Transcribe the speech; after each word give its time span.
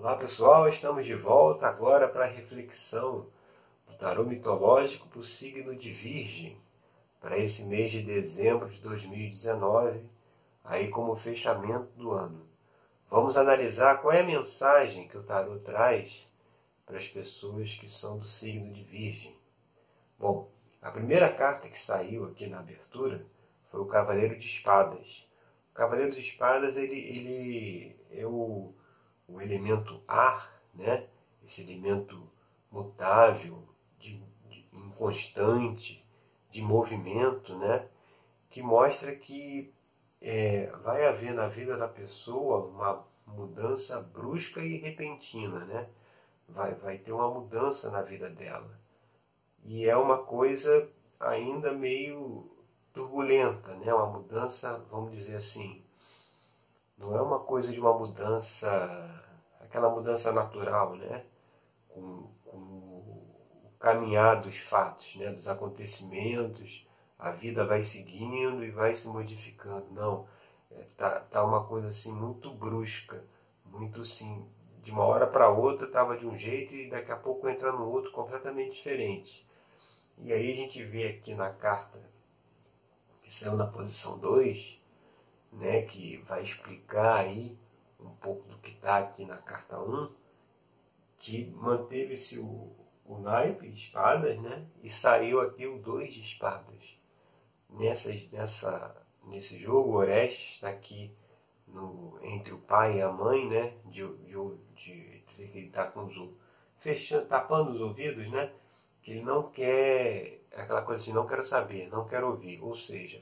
Olá 0.00 0.14
pessoal, 0.14 0.68
estamos 0.68 1.04
de 1.04 1.14
volta 1.16 1.66
agora 1.66 2.06
para 2.06 2.24
a 2.24 2.28
reflexão 2.28 3.26
do 3.84 3.94
tarô 3.98 4.22
mitológico 4.22 5.08
para 5.08 5.18
o 5.18 5.24
signo 5.24 5.74
de 5.74 5.90
Virgem, 5.90 6.56
para 7.20 7.36
esse 7.36 7.64
mês 7.64 7.90
de 7.90 8.00
dezembro 8.00 8.68
de 8.68 8.80
2019, 8.80 10.00
aí 10.62 10.86
como 10.86 11.16
fechamento 11.16 11.90
do 11.96 12.12
ano. 12.12 12.48
Vamos 13.10 13.36
analisar 13.36 14.00
qual 14.00 14.14
é 14.14 14.20
a 14.20 14.24
mensagem 14.24 15.08
que 15.08 15.18
o 15.18 15.24
tarô 15.24 15.58
traz 15.58 16.28
para 16.86 16.96
as 16.96 17.08
pessoas 17.08 17.74
que 17.74 17.90
são 17.90 18.20
do 18.20 18.28
signo 18.28 18.72
de 18.72 18.84
Virgem. 18.84 19.36
Bom, 20.16 20.48
a 20.80 20.92
primeira 20.92 21.28
carta 21.28 21.68
que 21.68 21.78
saiu 21.78 22.24
aqui 22.26 22.46
na 22.46 22.60
abertura 22.60 23.26
foi 23.68 23.80
o 23.80 23.86
Cavaleiro 23.86 24.38
de 24.38 24.46
Espadas. 24.46 25.28
O 25.72 25.74
Cavaleiro 25.74 26.12
de 26.12 26.20
Espadas 26.20 26.76
ele, 26.76 27.00
ele 27.00 27.96
é 28.12 28.24
o 28.24 28.77
o 29.28 29.40
elemento 29.40 30.02
ar, 30.08 30.60
né? 30.74 31.06
esse 31.44 31.62
elemento 31.62 32.28
mutável, 32.70 33.62
de, 33.98 34.22
de, 34.48 34.66
inconstante, 34.72 36.04
de 36.50 36.62
movimento, 36.62 37.56
né? 37.56 37.86
que 38.50 38.62
mostra 38.62 39.14
que 39.14 39.72
é, 40.20 40.66
vai 40.82 41.06
haver 41.06 41.34
na 41.34 41.46
vida 41.46 41.76
da 41.76 41.86
pessoa 41.86 42.66
uma 42.66 43.06
mudança 43.26 44.00
brusca 44.00 44.60
e 44.60 44.78
repentina, 44.78 45.64
né? 45.66 45.88
vai, 46.48 46.74
vai 46.74 46.98
ter 46.98 47.12
uma 47.12 47.30
mudança 47.30 47.90
na 47.90 48.00
vida 48.00 48.30
dela. 48.30 48.78
E 49.64 49.86
é 49.86 49.96
uma 49.96 50.18
coisa 50.18 50.88
ainda 51.20 51.72
meio 51.72 52.50
turbulenta, 52.92 53.74
né? 53.76 53.92
uma 53.92 54.06
mudança, 54.06 54.78
vamos 54.90 55.12
dizer 55.12 55.36
assim, 55.36 55.84
não 56.98 57.16
é 57.16 57.22
uma 57.22 57.38
coisa 57.38 57.72
de 57.72 57.78
uma 57.78 57.96
mudança, 57.96 58.68
aquela 59.68 59.90
mudança 59.90 60.32
natural, 60.32 60.96
né? 60.96 61.24
Com, 61.88 62.30
com 62.44 62.56
o 62.56 63.72
caminhar 63.78 64.40
dos 64.40 64.58
fatos, 64.58 65.14
né? 65.16 65.30
dos 65.30 65.46
acontecimentos, 65.46 66.86
a 67.18 67.30
vida 67.30 67.64
vai 67.64 67.82
seguindo 67.82 68.64
e 68.64 68.70
vai 68.70 68.94
se 68.94 69.06
modificando. 69.06 69.86
Não, 69.92 70.26
é, 70.70 70.82
tá, 70.96 71.20
tá 71.20 71.44
uma 71.44 71.64
coisa 71.64 71.88
assim 71.88 72.12
muito 72.12 72.50
brusca, 72.50 73.22
muito 73.64 74.00
assim, 74.00 74.48
de 74.82 74.90
uma 74.90 75.04
hora 75.04 75.26
para 75.26 75.50
outra 75.50 75.86
estava 75.86 76.16
de 76.16 76.26
um 76.26 76.36
jeito 76.36 76.74
e 76.74 76.88
daqui 76.88 77.12
a 77.12 77.16
pouco 77.16 77.48
entra 77.48 77.70
no 77.70 77.88
outro 77.90 78.10
completamente 78.10 78.76
diferente. 78.76 79.46
E 80.16 80.32
aí 80.32 80.50
a 80.50 80.54
gente 80.54 80.82
vê 80.82 81.08
aqui 81.08 81.34
na 81.34 81.50
carta 81.50 82.00
que 83.22 83.32
saiu 83.32 83.56
na 83.56 83.66
posição 83.66 84.18
2, 84.18 84.80
né, 85.52 85.82
que 85.82 86.16
vai 86.26 86.42
explicar 86.42 87.18
aí 87.18 87.58
um 88.00 88.10
pouco 88.10 88.48
do 88.48 88.58
que 88.58 88.70
está 88.70 88.98
aqui 88.98 89.24
na 89.24 89.38
carta 89.38 89.80
1, 89.80 90.12
que 91.18 91.46
manteve-se 91.46 92.38
o, 92.38 92.72
o 93.04 93.18
naipe, 93.18 93.68
espadas, 93.68 94.38
né, 94.40 94.66
e 94.82 94.90
saiu 94.90 95.40
aqui 95.40 95.66
o 95.66 95.78
2 95.78 96.14
de 96.14 96.20
espadas. 96.20 96.98
Nessa, 97.70 98.10
nessa, 98.32 99.06
nesse 99.24 99.58
jogo, 99.58 99.96
Orestes 99.96 100.54
está 100.54 100.68
aqui 100.70 101.14
no, 101.66 102.18
entre 102.22 102.52
o 102.52 102.60
pai 102.60 102.98
e 102.98 103.02
a 103.02 103.10
mãe, 103.10 103.48
né, 103.48 103.74
de, 103.86 104.06
de, 104.18 104.34
de, 104.74 105.20
de 105.20 105.42
ele 105.42 105.66
está 105.66 105.86
com 105.86 106.04
os 106.04 106.30
fechando, 106.78 107.26
tapando 107.26 107.72
os 107.72 107.80
ouvidos, 107.80 108.30
né, 108.30 108.52
que 109.02 109.12
ele 109.12 109.22
não 109.22 109.50
quer, 109.50 110.40
aquela 110.54 110.82
coisa 110.82 111.02
assim, 111.02 111.12
não 111.12 111.26
quero 111.26 111.44
saber, 111.44 111.88
não 111.88 112.06
quero 112.06 112.28
ouvir. 112.28 112.60
Ou 112.62 112.76
seja, 112.76 113.18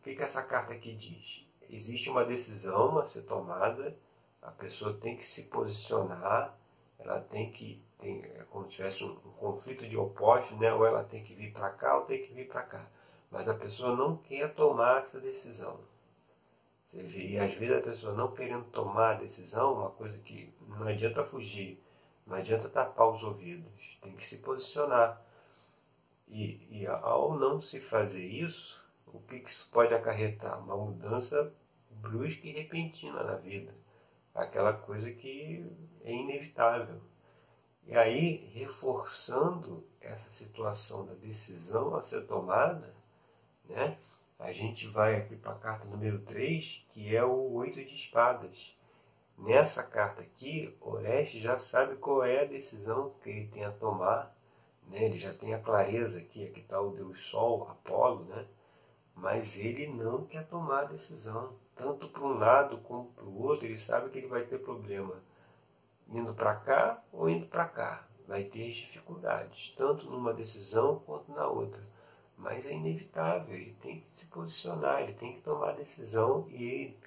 o 0.00 0.02
que, 0.02 0.14
que 0.14 0.22
essa 0.22 0.42
carta 0.42 0.72
aqui 0.72 0.94
diz? 0.94 1.46
existe 1.70 2.10
uma 2.10 2.24
decisão 2.24 2.98
a 2.98 3.06
ser 3.06 3.22
tomada, 3.22 3.96
a 4.46 4.50
pessoa 4.52 4.94
tem 4.94 5.16
que 5.16 5.26
se 5.26 5.42
posicionar, 5.42 6.56
ela 7.00 7.20
tem 7.20 7.50
que, 7.50 7.82
tem, 7.98 8.22
é 8.22 8.44
como 8.48 8.64
se 8.66 8.76
tivesse 8.76 9.02
um, 9.02 9.10
um 9.10 9.32
conflito 9.32 9.86
de 9.88 9.96
opostos, 9.96 10.56
né? 10.58 10.72
ou 10.72 10.86
ela 10.86 11.02
tem 11.02 11.24
que 11.24 11.34
vir 11.34 11.52
para 11.52 11.68
cá 11.70 11.98
ou 11.98 12.04
tem 12.04 12.22
que 12.22 12.32
vir 12.32 12.46
para 12.46 12.62
cá. 12.62 12.86
Mas 13.28 13.48
a 13.48 13.54
pessoa 13.54 13.96
não 13.96 14.16
quer 14.16 14.54
tomar 14.54 15.02
essa 15.02 15.20
decisão. 15.20 15.80
Você 16.86 17.02
vê, 17.02 17.30
e 17.30 17.38
às 17.38 17.52
vezes 17.54 17.76
a 17.76 17.80
pessoa 17.80 18.14
não 18.14 18.32
querendo 18.32 18.64
tomar 18.66 19.16
a 19.16 19.18
decisão, 19.18 19.74
uma 19.74 19.90
coisa 19.90 20.16
que 20.18 20.54
não 20.68 20.86
adianta 20.86 21.24
fugir, 21.24 21.82
não 22.24 22.36
adianta 22.36 22.68
tapar 22.68 23.10
os 23.10 23.24
ouvidos, 23.24 23.98
tem 24.00 24.14
que 24.14 24.24
se 24.24 24.38
posicionar. 24.38 25.20
E, 26.28 26.66
e 26.70 26.86
ao 26.86 27.36
não 27.36 27.60
se 27.60 27.80
fazer 27.80 28.24
isso, 28.24 28.84
o 29.08 29.18
que 29.18 29.36
isso 29.36 29.70
pode 29.72 29.92
acarretar? 29.92 30.60
Uma 30.60 30.76
mudança 30.76 31.52
brusca 31.90 32.46
e 32.46 32.52
repentina 32.52 33.24
na 33.24 33.34
vida. 33.34 33.74
Aquela 34.36 34.72
coisa 34.72 35.10
que 35.10 35.66
é 36.04 36.12
inevitável. 36.12 37.00
E 37.86 37.96
aí, 37.96 38.50
reforçando 38.52 39.86
essa 40.00 40.28
situação 40.28 41.06
da 41.06 41.14
decisão 41.14 41.96
a 41.96 42.02
ser 42.02 42.26
tomada, 42.26 42.94
né, 43.64 43.96
a 44.38 44.52
gente 44.52 44.86
vai 44.88 45.16
aqui 45.16 45.36
para 45.36 45.52
a 45.52 45.58
carta 45.58 45.88
número 45.88 46.18
3, 46.20 46.86
que 46.90 47.16
é 47.16 47.24
o 47.24 47.52
oito 47.54 47.82
de 47.82 47.94
espadas. 47.94 48.76
Nessa 49.38 49.82
carta 49.82 50.20
aqui, 50.20 50.76
Orestes 50.80 51.42
já 51.42 51.58
sabe 51.58 51.96
qual 51.96 52.22
é 52.22 52.42
a 52.42 52.46
decisão 52.46 53.14
que 53.22 53.30
ele 53.30 53.48
tem 53.48 53.64
a 53.64 53.72
tomar. 53.72 54.36
Né? 54.86 55.04
Ele 55.04 55.18
já 55.18 55.32
tem 55.32 55.54
a 55.54 55.58
clareza 55.58 56.18
aqui, 56.18 56.46
aqui 56.46 56.60
está 56.60 56.80
o 56.80 56.90
Deus 56.90 57.20
Sol, 57.22 57.68
Apolo, 57.68 58.24
né? 58.24 58.46
mas 59.14 59.58
ele 59.58 59.86
não 59.86 60.26
quer 60.26 60.46
tomar 60.46 60.80
a 60.80 60.84
decisão, 60.84 61.56
tanto 61.76 62.08
para 62.08 62.22
um 62.24 62.38
lado 62.38 62.78
como 62.78 63.12
para 63.12 63.24
o 63.24 63.42
outro, 63.42 63.66
ele 63.66 63.78
sabe 63.78 64.10
que 64.10 64.18
ele 64.18 64.26
vai 64.26 64.44
ter 64.44 64.58
problema 64.58 65.14
indo 66.08 66.34
para 66.34 66.56
cá 66.56 67.02
ou 67.12 67.28
indo 67.28 67.46
para 67.46 67.66
cá. 67.66 68.08
Vai 68.26 68.44
ter 68.44 68.72
dificuldades, 68.72 69.74
tanto 69.76 70.10
numa 70.10 70.32
decisão 70.32 70.98
quanto 71.00 71.30
na 71.30 71.46
outra. 71.46 71.82
Mas 72.36 72.66
é 72.66 72.72
inevitável, 72.72 73.54
ele 73.54 73.76
tem 73.80 74.00
que 74.00 74.20
se 74.20 74.26
posicionar, 74.26 75.02
ele 75.02 75.14
tem 75.14 75.34
que 75.34 75.42
tomar 75.42 75.70
a 75.70 75.76
decisão 75.76 76.46
e 76.50 76.64
ele 76.64 76.98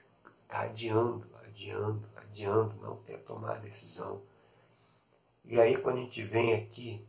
está 0.43 0.61
adiando, 0.61 1.27
adiando, 1.43 2.07
adiando, 2.15 2.75
não 2.81 2.97
quer 3.03 3.19
tomar 3.23 3.57
a 3.57 3.59
decisão. 3.59 4.21
E 5.43 5.59
aí 5.59 5.77
quando 5.77 5.97
a 5.97 6.01
gente 6.01 6.23
vem 6.23 6.53
aqui 6.53 7.05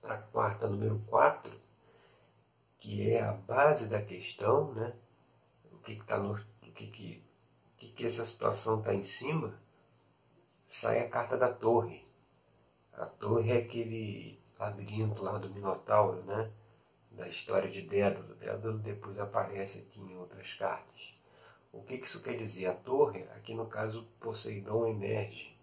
para 0.00 0.14
a 0.14 0.22
quarta 0.22 0.68
número 0.68 0.98
4, 1.08 1.52
que 2.78 3.10
é 3.10 3.22
a 3.22 3.32
base 3.32 3.88
da 3.88 4.00
questão, 4.00 4.72
né? 4.72 4.94
Que, 5.86 5.94
que, 5.96 6.04
tá 6.04 6.18
no, 6.18 6.34
que, 6.60 6.70
que, 6.72 7.24
que, 7.78 7.88
que 7.92 8.06
essa 8.06 8.26
situação 8.26 8.80
está 8.80 8.92
em 8.92 9.04
cima, 9.04 9.58
sai 10.66 10.98
a 11.00 11.08
carta 11.08 11.38
da 11.38 11.52
torre. 11.52 12.04
A 12.92 13.06
torre 13.06 13.52
é 13.52 13.58
aquele 13.58 14.38
labirinto 14.58 15.22
lá 15.22 15.38
do 15.38 15.48
Minotauro, 15.48 16.22
né? 16.24 16.52
da 17.12 17.28
história 17.28 17.70
de 17.70 17.82
Dédalo. 17.82 18.34
Dédalo 18.34 18.78
depois 18.78 19.18
aparece 19.18 19.78
aqui 19.78 20.00
em 20.00 20.18
outras 20.18 20.52
cartas. 20.54 21.14
O 21.72 21.82
que, 21.82 21.98
que 21.98 22.06
isso 22.06 22.22
quer 22.22 22.36
dizer? 22.36 22.66
A 22.66 22.74
torre, 22.74 23.22
aqui 23.36 23.54
no 23.54 23.66
caso 23.66 24.08
Poseidon 24.18 24.86
emerge 24.86 25.56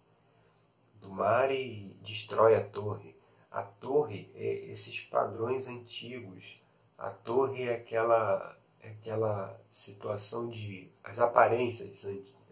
do 1.01 1.09
mar 1.09 1.51
e 1.51 1.97
destrói 2.01 2.55
a 2.55 2.63
torre. 2.63 3.15
A 3.51 3.61
torre 3.61 4.31
é 4.33 4.71
esses 4.71 5.01
padrões 5.01 5.67
antigos 5.67 6.63
a 7.03 7.09
torre 7.09 7.63
é 7.63 7.75
aquela, 7.75 8.57
aquela 8.83 9.59
situação 9.71 10.49
de 10.49 10.91
as 11.03 11.19
aparências 11.19 12.05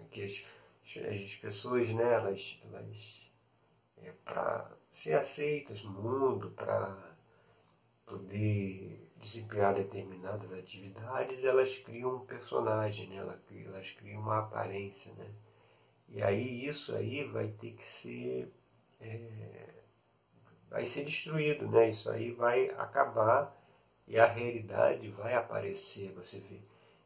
que 0.09 0.23
as, 0.23 0.43
as 1.05 1.35
pessoas, 1.35 1.89
né, 1.89 2.13
elas, 2.13 2.61
elas 2.65 3.31
é, 3.97 4.11
para 4.25 4.71
ser 4.91 5.13
aceitas 5.13 5.83
no 5.83 5.91
mundo, 5.91 6.51
para 6.51 7.15
poder 8.05 9.09
desempenhar 9.17 9.73
determinadas 9.73 10.51
atividades, 10.53 11.43
elas 11.43 11.77
criam 11.77 12.15
um 12.15 12.25
personagem, 12.25 13.07
né? 13.07 13.17
elas, 13.17 13.39
elas 13.49 13.91
criam 13.91 14.21
uma 14.21 14.39
aparência. 14.39 15.13
Né? 15.13 15.31
E 16.09 16.21
aí 16.21 16.65
isso 16.65 16.95
aí 16.95 17.23
vai 17.23 17.47
ter 17.47 17.71
que 17.73 17.85
ser. 17.85 18.51
É, 18.99 19.69
vai 20.69 20.85
ser 20.85 21.05
destruído, 21.05 21.67
né? 21.67 21.89
Isso 21.89 22.09
aí 22.09 22.31
vai 22.31 22.69
acabar 22.71 23.55
e 24.11 24.19
a 24.19 24.25
realidade 24.25 25.09
vai 25.09 25.33
aparecer. 25.35 26.11
Você 26.17 26.39
vê 26.39 26.59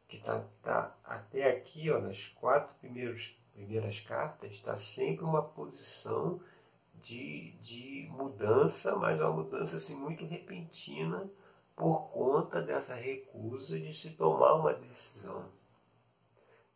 que 0.08 0.18
tá, 0.18 0.44
tá 0.64 0.98
até 1.04 1.52
aqui, 1.52 1.92
ó, 1.92 2.00
nas 2.00 2.28
quatro 2.30 2.74
primeiros, 2.80 3.38
primeiras 3.54 4.00
cartas, 4.00 4.52
está 4.52 4.76
sempre 4.76 5.24
uma 5.24 5.44
posição 5.44 6.42
de, 6.96 7.52
de 7.62 8.10
mudança, 8.12 8.96
mas 8.96 9.22
uma 9.22 9.32
mudança 9.32 9.78
assim, 9.78 9.96
muito 9.96 10.26
repentina 10.26 11.30
por 11.76 12.10
conta 12.10 12.60
dessa 12.60 12.96
recusa 12.96 13.80
de 13.80 13.94
se 13.94 14.10
tomar 14.12 14.56
uma 14.56 14.74
decisão. 14.74 15.46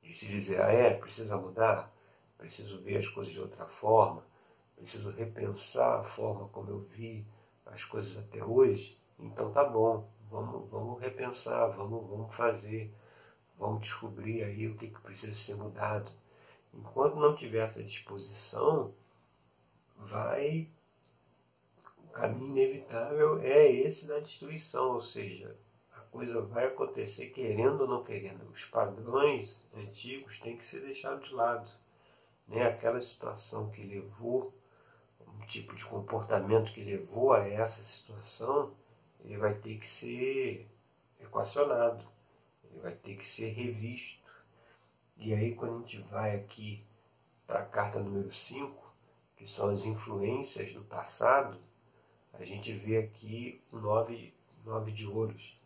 De 0.03 0.13
se 0.13 0.27
dizer, 0.27 0.61
ah 0.61 0.71
é, 0.71 0.93
precisa 0.93 1.37
mudar, 1.37 1.91
preciso 2.37 2.79
ver 2.81 2.97
as 2.97 3.07
coisas 3.07 3.33
de 3.33 3.39
outra 3.39 3.65
forma, 3.65 4.23
preciso 4.75 5.09
repensar 5.09 6.01
a 6.01 6.03
forma 6.03 6.47
como 6.49 6.69
eu 6.69 6.81
vi 6.81 7.25
as 7.65 7.83
coisas 7.83 8.15
até 8.15 8.43
hoje, 8.43 8.99
então 9.19 9.51
tá 9.51 9.63
bom, 9.63 10.07
Vamos, 10.29 10.69
vamos 10.69 11.01
repensar, 11.01 11.69
vamos, 11.75 12.07
vamos 12.07 12.35
fazer, 12.35 12.93
vamos 13.57 13.81
descobrir 13.81 14.43
aí 14.43 14.67
o 14.67 14.77
que, 14.77 14.87
que 14.87 15.01
precisa 15.01 15.33
ser 15.33 15.55
mudado. 15.55 16.11
enquanto 16.73 17.15
não 17.15 17.35
tiver 17.35 17.65
essa 17.65 17.83
disposição, 17.83 18.93
vai. 19.97 20.69
O 21.97 22.07
caminho 22.11 22.51
inevitável 22.51 23.39
é 23.41 23.67
esse 23.67 24.07
da 24.07 24.19
destruição, 24.19 24.93
ou 24.93 25.01
seja, 25.01 25.55
a 25.93 25.99
coisa 26.01 26.41
vai 26.41 26.65
acontecer 26.65 27.27
querendo 27.27 27.81
ou 27.81 27.87
não 27.87 28.03
querendo. 28.03 28.49
Os 28.51 28.65
padrões 28.65 29.67
antigos 29.75 30.39
têm 30.39 30.57
que 30.57 30.65
ser 30.65 30.81
deixados 30.81 31.29
de 31.29 31.35
lado. 31.35 31.69
Né? 32.47 32.63
Aquela 32.67 33.01
situação 33.01 33.69
que 33.69 33.83
levou, 33.83 34.53
um 35.27 35.45
tipo 35.45 35.75
de 35.75 35.85
comportamento 35.85 36.73
que 36.73 36.83
levou 36.83 37.33
a 37.33 37.47
essa 37.47 37.81
situação, 37.83 38.73
ele 39.23 39.37
vai 39.37 39.53
ter 39.53 39.77
que 39.77 39.87
ser 39.87 40.67
equacionado, 41.19 42.05
ele 42.63 42.79
vai 42.79 42.93
ter 42.93 43.15
que 43.15 43.25
ser 43.25 43.49
revisto. 43.49 44.19
E 45.17 45.33
aí, 45.33 45.55
quando 45.55 45.77
a 45.77 45.79
gente 45.79 45.99
vai 46.03 46.35
aqui 46.35 46.85
para 47.45 47.59
a 47.59 47.65
carta 47.65 47.99
número 47.99 48.33
5, 48.33 48.93
que 49.35 49.47
são 49.47 49.69
as 49.69 49.83
influências 49.85 50.73
do 50.73 50.81
passado, 50.83 51.57
a 52.33 52.45
gente 52.45 52.71
vê 52.73 52.97
aqui 52.97 53.61
o 53.71 53.77
nove, 53.77 54.33
nove 54.63 54.91
de 54.91 55.05
ouros. 55.05 55.57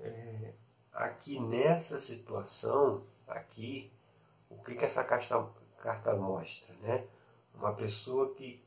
É, 0.00 0.52
aqui 0.92 1.40
nessa 1.40 1.98
situação, 1.98 3.04
aqui, 3.26 3.90
o 4.50 4.62
que, 4.62 4.74
que 4.74 4.84
essa 4.84 5.02
carta, 5.02 5.48
carta 5.78 6.14
mostra? 6.14 6.74
Né? 6.82 7.06
Uma 7.54 7.72
pessoa 7.72 8.34
que 8.34 8.62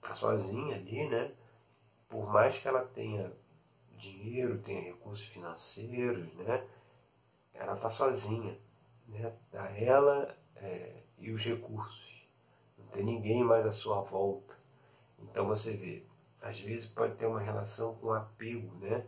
está 0.00 0.14
sozinha 0.14 0.76
ali, 0.76 1.06
né? 1.08 1.32
Por 2.08 2.32
mais 2.32 2.58
que 2.58 2.68
ela 2.68 2.84
tenha 2.84 3.32
dinheiro, 3.96 4.58
tenha 4.62 4.82
recursos 4.82 5.26
financeiros, 5.26 6.32
né? 6.34 6.66
ela 7.52 7.74
está 7.74 7.90
sozinha. 7.90 8.58
Né? 9.06 9.32
Tá 9.50 9.70
ela 9.76 10.36
é, 10.56 11.02
e 11.18 11.30
os 11.30 11.44
recursos 11.44 12.08
tem 12.92 13.04
ninguém 13.04 13.44
mais 13.44 13.66
à 13.66 13.72
sua 13.72 14.00
volta. 14.00 14.56
Então 15.18 15.46
você 15.46 15.72
vê, 15.76 16.04
às 16.40 16.60
vezes 16.60 16.88
pode 16.88 17.16
ter 17.16 17.26
uma 17.26 17.40
relação 17.40 17.94
com 17.96 18.12
apego, 18.12 18.74
né? 18.78 19.06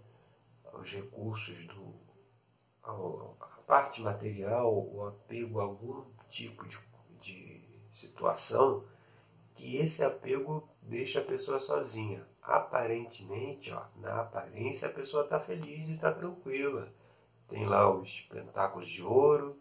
Aos 0.73 0.91
recursos 0.93 1.67
do. 1.67 1.95
Ao, 2.83 3.37
a 3.41 3.47
parte 3.67 4.01
material, 4.01 4.73
o 4.73 5.07
apego 5.07 5.61
a 5.61 5.65
algum 5.65 6.05
tipo 6.29 6.67
de, 6.67 6.79
de 7.21 7.63
situação, 7.95 8.85
que 9.55 9.77
esse 9.77 10.03
apego 10.03 10.69
deixa 10.83 11.21
a 11.21 11.25
pessoa 11.25 11.61
sozinha. 11.61 12.27
Aparentemente, 12.43 13.71
ó, 13.73 13.85
na 13.97 14.23
aparência 14.23 14.89
a 14.89 14.93
pessoa 14.93 15.25
está 15.25 15.39
feliz 15.39 15.89
e 15.89 15.93
está 15.93 16.13
tranquila. 16.13 16.93
Tem 17.49 17.67
lá 17.67 17.91
os 17.91 18.21
pentáculos 18.23 18.89
de 18.89 19.03
ouro, 19.03 19.59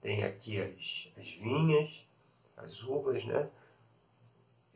tem 0.00 0.22
aqui 0.22 0.60
as, 0.60 1.12
as 1.16 1.30
vinhas, 1.32 2.06
as 2.56 2.82
uvas, 2.82 3.24
né? 3.24 3.50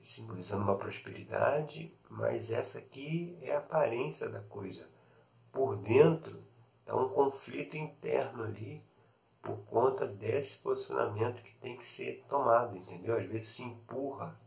simbolizando 0.03 0.65
uma 0.65 0.77
prosperidade, 0.77 1.95
mas 2.09 2.51
essa 2.51 2.79
aqui 2.79 3.39
é 3.43 3.55
a 3.55 3.59
aparência 3.59 4.29
da 4.29 4.41
coisa. 4.41 4.89
Por 5.53 5.77
dentro 5.77 6.43
está 6.81 6.97
um 6.97 7.09
conflito 7.11 7.77
interno 7.77 8.45
ali 8.45 8.83
por 9.43 9.57
conta 9.65 10.07
desse 10.07 10.59
posicionamento 10.59 11.43
que 11.43 11.55
tem 11.57 11.77
que 11.77 11.87
ser 11.87 12.25
tomado, 12.29 12.77
entendeu? 12.77 13.17
Às 13.17 13.27
vezes 13.27 13.49
se 13.51 13.63
empurra 13.63 14.39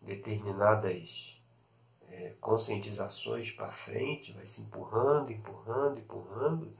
determinadas 0.00 1.35
é, 2.10 2.34
conscientizações 2.40 3.50
para 3.50 3.70
frente, 3.70 4.32
vai 4.32 4.46
se 4.46 4.62
empurrando, 4.62 5.32
empurrando, 5.32 5.98
empurrando, 5.98 6.76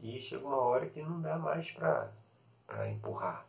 e 0.00 0.20
chega 0.20 0.46
uma 0.46 0.58
hora 0.58 0.88
que 0.88 1.02
não 1.02 1.20
dá 1.20 1.38
mais 1.38 1.70
para 1.70 2.12
empurrar. 2.90 3.46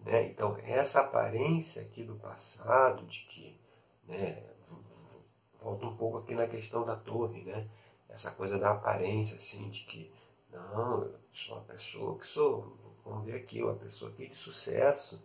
Né? 0.00 0.28
Então, 0.28 0.56
essa 0.62 1.00
aparência 1.00 1.82
aqui 1.82 2.04
do 2.04 2.16
passado, 2.16 3.04
de 3.06 3.20
que, 3.22 3.60
né, 4.06 4.42
volta 5.60 5.86
um 5.86 5.96
pouco 5.96 6.18
aqui 6.18 6.34
na 6.34 6.46
questão 6.46 6.84
da 6.84 6.96
torre, 6.96 7.42
né? 7.42 7.68
essa 8.08 8.30
coisa 8.30 8.58
da 8.58 8.70
aparência, 8.70 9.36
assim, 9.36 9.68
de 9.68 9.84
que, 9.84 10.12
não, 10.50 11.02
eu 11.02 11.18
sou 11.32 11.56
uma 11.56 11.64
pessoa 11.64 12.18
que 12.18 12.26
sou, 12.26 12.76
vamos 13.04 13.26
ver 13.26 13.36
aqui, 13.36 13.62
uma 13.62 13.74
pessoa 13.74 14.10
aqui 14.10 14.28
de 14.28 14.34
sucesso, 14.34 15.22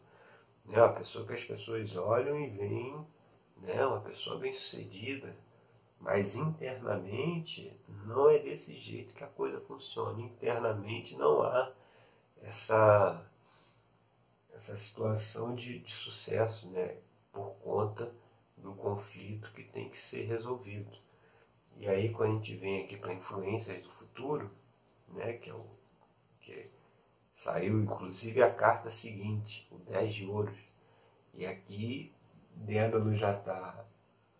né? 0.66 0.78
uma 0.78 0.94
pessoa 0.94 1.26
que 1.26 1.34
as 1.34 1.44
pessoas 1.46 1.96
olham 1.96 2.40
e 2.40 2.50
veem, 2.50 3.06
né? 3.64 3.86
uma 3.86 4.02
pessoa 4.02 4.38
bem 4.38 4.54
sucedida, 4.54 5.36
mas 6.00 6.36
internamente 6.36 7.76
não 8.06 8.30
é 8.30 8.38
desse 8.38 8.76
jeito 8.76 9.16
que 9.16 9.24
a 9.24 9.28
coisa 9.28 9.60
funciona. 9.62 10.22
Internamente 10.22 11.16
não 11.18 11.42
há 11.42 11.72
essa 12.42 13.26
essa 14.54 14.78
situação 14.78 15.56
de, 15.56 15.80
de 15.80 15.92
sucesso, 15.92 16.70
né, 16.70 16.98
por 17.32 17.56
conta 17.56 18.14
do 18.56 18.74
conflito 18.74 19.52
que 19.52 19.64
tem 19.64 19.90
que 19.90 20.00
ser 20.00 20.26
resolvido. 20.26 20.92
E 21.78 21.88
aí 21.88 22.14
quando 22.14 22.32
a 22.32 22.36
gente 22.36 22.56
vem 22.56 22.84
aqui 22.84 22.96
para 22.96 23.14
influências 23.14 23.82
do 23.82 23.90
futuro, 23.90 24.50
né, 25.10 25.34
que 25.34 25.50
é 25.50 25.54
o 25.54 25.66
que 26.40 26.70
saiu 27.34 27.82
inclusive 27.82 28.44
a 28.44 28.54
carta 28.54 28.90
seguinte, 28.90 29.68
o 29.72 29.78
10 29.80 30.14
de 30.14 30.26
ouros. 30.28 30.58
E 31.34 31.46
aqui 31.46 32.14
Dédalo 32.56 33.14
já 33.16 33.38
está, 33.38 33.86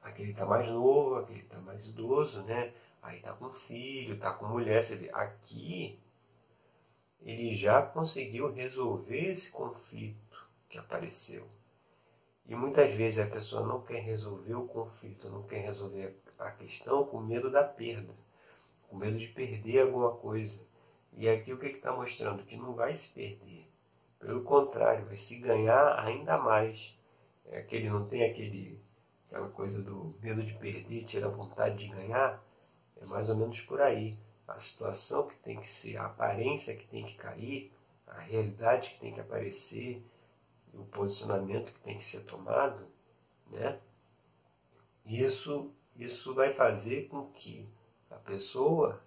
aquele 0.02 0.32
está 0.32 0.46
mais 0.46 0.68
novo, 0.70 1.16
aquele 1.16 1.42
está 1.42 1.60
mais 1.60 1.88
idoso, 1.88 2.44
né? 2.44 2.74
Aí 3.02 3.18
está 3.18 3.34
com 3.34 3.50
filho, 3.50 4.16
está 4.16 4.34
com 4.34 4.48
mulher, 4.48 4.82
você 4.82 4.96
vê, 4.96 5.10
aqui 5.14 6.00
ele 7.22 7.56
já 7.56 7.82
conseguiu 7.82 8.52
resolver 8.52 9.32
esse 9.32 9.52
conflito 9.52 10.48
que 10.70 10.78
apareceu. 10.78 11.48
E 12.46 12.54
muitas 12.56 12.92
vezes 12.94 13.20
a 13.20 13.30
pessoa 13.30 13.66
não 13.66 13.82
quer 13.82 14.02
resolver 14.02 14.56
o 14.56 14.68
conflito, 14.68 15.30
não 15.30 15.44
quer 15.44 15.60
resolver 15.60 16.20
a 16.38 16.52
questão 16.52 17.06
com 17.06 17.22
medo 17.22 17.50
da 17.50 17.64
perda, 17.64 18.14
com 18.90 18.98
medo 18.98 19.18
de 19.18 19.28
perder 19.28 19.80
alguma 19.80 20.12
coisa. 20.12 20.66
E 21.14 21.30
aqui 21.30 21.54
o 21.54 21.60
que 21.60 21.68
está 21.68 21.94
mostrando? 21.94 22.44
Que 22.44 22.58
não 22.58 22.74
vai 22.74 22.94
se 22.94 23.08
perder. 23.10 23.72
Pelo 24.20 24.44
contrário, 24.44 25.06
vai 25.06 25.16
se 25.16 25.36
ganhar 25.38 25.98
ainda 26.00 26.38
mais. 26.38 26.98
É 27.54 27.62
que 27.62 27.76
ele 27.76 27.90
não 27.90 28.08
tem 28.08 28.24
aquele, 28.24 28.82
aquela 29.28 29.48
coisa 29.50 29.82
do 29.84 30.16
medo 30.20 30.44
de 30.44 30.54
perder, 30.56 31.06
tira 31.06 31.28
a 31.28 31.30
vontade 31.30 31.78
de 31.78 31.88
ganhar. 31.88 32.44
É 32.98 33.06
mais 33.06 33.30
ou 33.30 33.36
menos 33.36 33.62
por 33.62 33.80
aí 33.80 34.18
a 34.48 34.60
situação 34.60 35.28
que 35.28 35.38
tem 35.38 35.60
que 35.60 35.68
ser, 35.68 35.98
a 35.98 36.08
aparência 36.08 36.76
que 36.76 36.88
tem 36.88 37.06
que 37.06 37.16
cair, 37.16 37.72
a 38.08 38.20
realidade 38.20 38.90
que 38.90 39.00
tem 39.00 39.14
que 39.14 39.20
aparecer, 39.20 40.04
o 40.74 40.84
posicionamento 40.86 41.74
que 41.74 41.80
tem 41.82 41.98
que 41.98 42.06
ser 42.06 42.22
tomado, 42.22 42.88
né? 43.52 43.80
Isso, 45.06 45.72
isso 45.96 46.34
vai 46.34 46.54
fazer 46.54 47.08
com 47.08 47.32
que 47.32 47.70
a 48.10 48.16
pessoa 48.16 49.00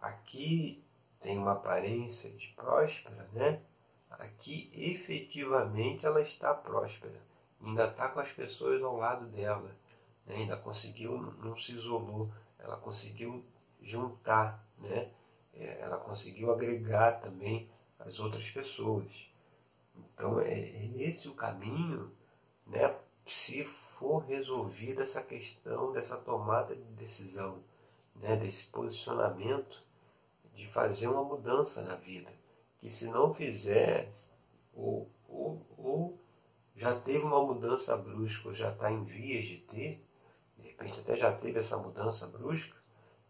aqui 0.00 0.84
tem 1.20 1.38
uma 1.38 1.52
aparência 1.52 2.30
de 2.30 2.48
próspera, 2.48 3.28
né? 3.32 3.62
Aqui 4.10 4.70
efetivamente 4.74 6.04
ela 6.04 6.20
está 6.20 6.52
próspera, 6.52 7.20
ainda 7.62 7.86
está 7.86 8.08
com 8.08 8.20
as 8.20 8.32
pessoas 8.32 8.82
ao 8.82 8.96
lado 8.96 9.26
dela, 9.26 9.74
né? 10.26 10.36
ainda 10.36 10.56
conseguiu, 10.56 11.16
não 11.42 11.56
se 11.56 11.72
isolou, 11.72 12.30
ela 12.58 12.76
conseguiu 12.76 13.44
juntar, 13.80 14.64
né? 14.78 15.10
É, 15.54 15.80
ela 15.80 15.98
conseguiu 15.98 16.52
agregar 16.52 17.20
também 17.20 17.68
as 17.98 18.18
outras 18.18 18.48
pessoas. 18.50 19.30
Então 19.94 20.40
é, 20.40 20.52
é 20.52 21.02
esse 21.02 21.28
o 21.28 21.34
caminho, 21.34 22.10
né? 22.66 22.96
Se 23.26 23.64
for 23.64 24.24
resolvida 24.24 25.02
essa 25.02 25.22
questão 25.22 25.92
dessa 25.92 26.16
tomada 26.16 26.74
de 26.74 26.82
decisão, 26.92 27.62
né? 28.16 28.36
Desse 28.36 28.66
posicionamento 28.66 29.82
de 30.54 30.66
fazer 30.68 31.08
uma 31.08 31.24
mudança 31.24 31.82
na 31.82 31.96
vida, 31.96 32.30
que 32.78 32.90
se 32.90 33.06
não 33.06 33.34
fizer 33.34 34.12
ou, 34.74 35.08
ou, 35.28 35.66
ou 35.76 36.18
já 36.76 36.98
teve 36.98 37.24
uma 37.24 37.42
mudança 37.42 37.96
brusca, 37.96 38.54
já 38.54 38.70
está 38.70 38.90
em 38.90 39.04
vias 39.04 39.46
de 39.46 39.58
ter, 39.58 40.06
de 40.56 40.68
repente 40.68 41.00
até 41.00 41.16
já 41.16 41.32
teve 41.32 41.58
essa 41.58 41.76
mudança 41.76 42.26
brusca, 42.26 42.76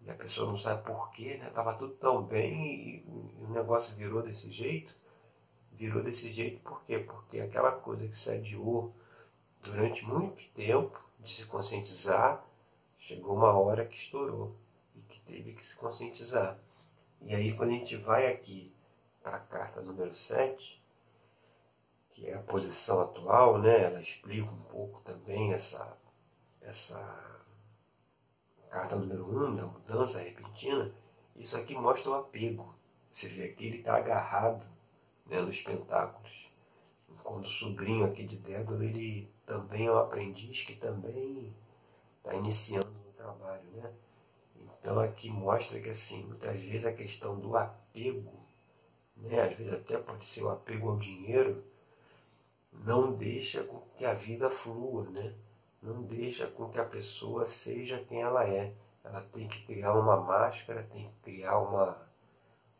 e 0.04 0.10
a 0.10 0.14
pessoa 0.14 0.48
não 0.48 0.58
sabe 0.58 0.84
porquê, 0.84 1.36
né? 1.36 1.50
Tava 1.50 1.74
tudo 1.74 1.94
tão 1.94 2.22
bem 2.22 2.66
e, 2.66 2.96
e, 3.06 3.44
o 3.44 3.50
negócio 3.50 3.94
virou 3.94 4.22
desse 4.22 4.50
jeito. 4.50 4.94
Virou 5.72 6.02
desse 6.02 6.30
jeito 6.30 6.60
por 6.60 6.82
quê? 6.84 6.98
Porque 6.98 7.40
aquela 7.40 7.72
coisa 7.72 8.06
que 8.08 8.16
se 8.16 8.30
adiou 8.30 8.94
durante 9.62 10.04
muito 10.04 10.44
tempo 10.54 11.00
de 11.20 11.30
se 11.30 11.46
conscientizar, 11.46 12.44
chegou 12.98 13.36
uma 13.36 13.52
hora 13.56 13.86
que 13.86 13.96
estourou 13.96 14.56
e 14.94 15.00
que 15.02 15.20
teve 15.20 15.52
que 15.54 15.64
se 15.64 15.76
conscientizar. 15.76 16.58
E 17.20 17.32
aí 17.32 17.56
quando 17.56 17.70
a 17.70 17.74
gente 17.74 17.96
vai 17.96 18.26
aqui 18.26 18.74
para 19.22 19.36
a 19.36 19.40
carta 19.40 19.80
número 19.80 20.12
7, 20.12 20.81
que 22.12 22.26
é 22.26 22.34
a 22.34 22.42
posição 22.42 23.00
atual, 23.00 23.58
né? 23.58 23.84
Ela 23.84 24.00
explica 24.00 24.50
um 24.50 24.62
pouco 24.62 25.00
também 25.00 25.52
essa, 25.52 25.96
essa 26.60 27.42
carta 28.70 28.96
número 28.96 29.24
1, 29.24 29.46
um, 29.46 29.56
da 29.56 29.66
mudança 29.66 30.18
repentina, 30.18 30.92
isso 31.36 31.56
aqui 31.56 31.74
mostra 31.74 32.10
o 32.10 32.14
apego. 32.14 32.74
Você 33.12 33.28
vê 33.28 33.44
aqui, 33.44 33.66
ele 33.66 33.78
está 33.78 33.96
agarrado 33.96 34.66
né, 35.26 35.40
nos 35.40 35.60
pentáculos. 35.60 36.50
quando 37.22 37.44
o 37.44 37.50
sobrinho 37.50 38.06
aqui 38.06 38.24
de 38.24 38.36
Dédalo, 38.36 38.82
ele 38.82 39.30
também 39.44 39.86
é 39.86 39.92
um 39.92 39.98
aprendiz 39.98 40.62
que 40.62 40.76
também 40.76 41.54
está 42.18 42.34
iniciando 42.34 42.90
no 42.90 43.12
trabalho, 43.12 43.64
né? 43.72 43.92
Então 44.56 44.98
aqui 44.98 45.30
mostra 45.30 45.80
que 45.80 45.90
assim, 45.90 46.24
muitas 46.24 46.58
vezes 46.60 46.86
a 46.86 46.92
questão 46.92 47.38
do 47.38 47.56
apego, 47.56 48.32
né, 49.16 49.42
às 49.42 49.56
vezes 49.56 49.72
até 49.72 49.96
pode 49.98 50.26
ser 50.26 50.42
o 50.42 50.50
apego 50.50 50.90
ao 50.90 50.96
dinheiro, 50.96 51.62
não 52.72 53.12
deixa 53.12 53.62
com 53.64 53.80
que 53.96 54.04
a 54.04 54.14
vida 54.14 54.50
flua, 54.50 55.04
né? 55.10 55.34
Não 55.82 56.02
deixa 56.02 56.46
com 56.46 56.70
que 56.70 56.78
a 56.78 56.84
pessoa 56.84 57.44
seja 57.44 58.04
quem 58.08 58.22
ela 58.22 58.48
é. 58.48 58.74
Ela 59.04 59.20
tem 59.32 59.48
que 59.48 59.64
criar 59.66 59.94
uma 59.94 60.16
máscara, 60.16 60.88
tem 60.92 61.08
que 61.08 61.32
criar 61.32 61.58
uma, 61.58 62.08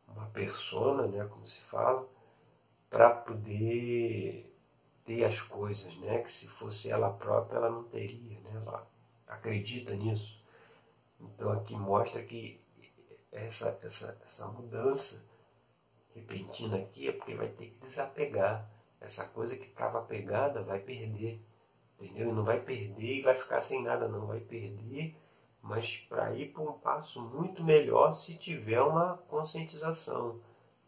uma 0.09 0.27
persona, 0.27 1.07
né, 1.09 1.25
como 1.25 1.47
se 1.47 1.63
fala, 1.63 2.09
para 2.89 3.11
poder 3.11 4.53
ter 5.05 5.25
as 5.25 5.41
coisas, 5.41 5.97
né? 5.99 6.19
Que 6.19 6.31
se 6.31 6.49
fosse 6.49 6.91
ela 6.91 7.11
própria, 7.11 7.57
ela 7.57 7.71
não 7.71 7.85
teria, 7.85 8.39
né? 8.41 8.63
Ela 8.65 8.87
acredita 9.27 9.95
nisso. 9.95 10.41
Então 11.21 11.51
aqui 11.53 11.75
mostra 11.75 12.23
que 12.23 12.61
essa, 13.31 13.79
essa, 13.83 14.21
essa 14.27 14.47
mudança 14.47 15.25
repentina 16.15 16.77
aqui 16.77 17.09
é 17.09 17.13
porque 17.13 17.35
vai 17.35 17.49
ter 17.49 17.71
que 17.71 17.87
desapegar. 17.87 18.71
Essa 19.03 19.25
coisa 19.25 19.57
que 19.57 19.67
estava 19.67 20.01
pegada 20.03 20.63
vai 20.63 20.79
perder. 20.79 21.41
Entendeu? 22.01 22.29
E 22.29 22.33
não 22.33 22.45
vai 22.45 22.61
perder 22.61 23.19
e 23.19 23.23
vai 23.23 23.37
ficar 23.37 23.61
sem 23.61 23.83
nada, 23.83 24.09
não. 24.09 24.27
Vai 24.27 24.41
perder, 24.41 25.17
mas 25.61 25.99
para 26.09 26.35
ir 26.35 26.53
para 26.53 26.63
um 26.63 26.73
passo 26.73 27.21
muito 27.21 27.63
melhor 27.65 28.15
se 28.15 28.37
tiver 28.39 28.81
uma 28.81 29.19
conscientização. 29.29 30.41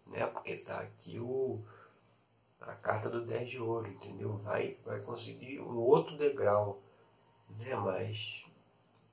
Né? 0.07 0.27
Porque 0.27 0.53
está 0.53 0.81
aqui 0.81 1.19
o, 1.19 1.61
a 2.61 2.73
carta 2.75 3.11
do 3.11 3.25
10 3.25 3.51
de 3.51 3.61
ouro, 3.61 3.89
entendeu? 3.89 4.37
Vai, 4.39 4.77
vai 4.85 5.01
conseguir 5.01 5.61
um 5.61 5.77
outro 5.77 6.17
degrau. 6.17 6.81
Né? 7.59 7.75
Mas 7.77 8.45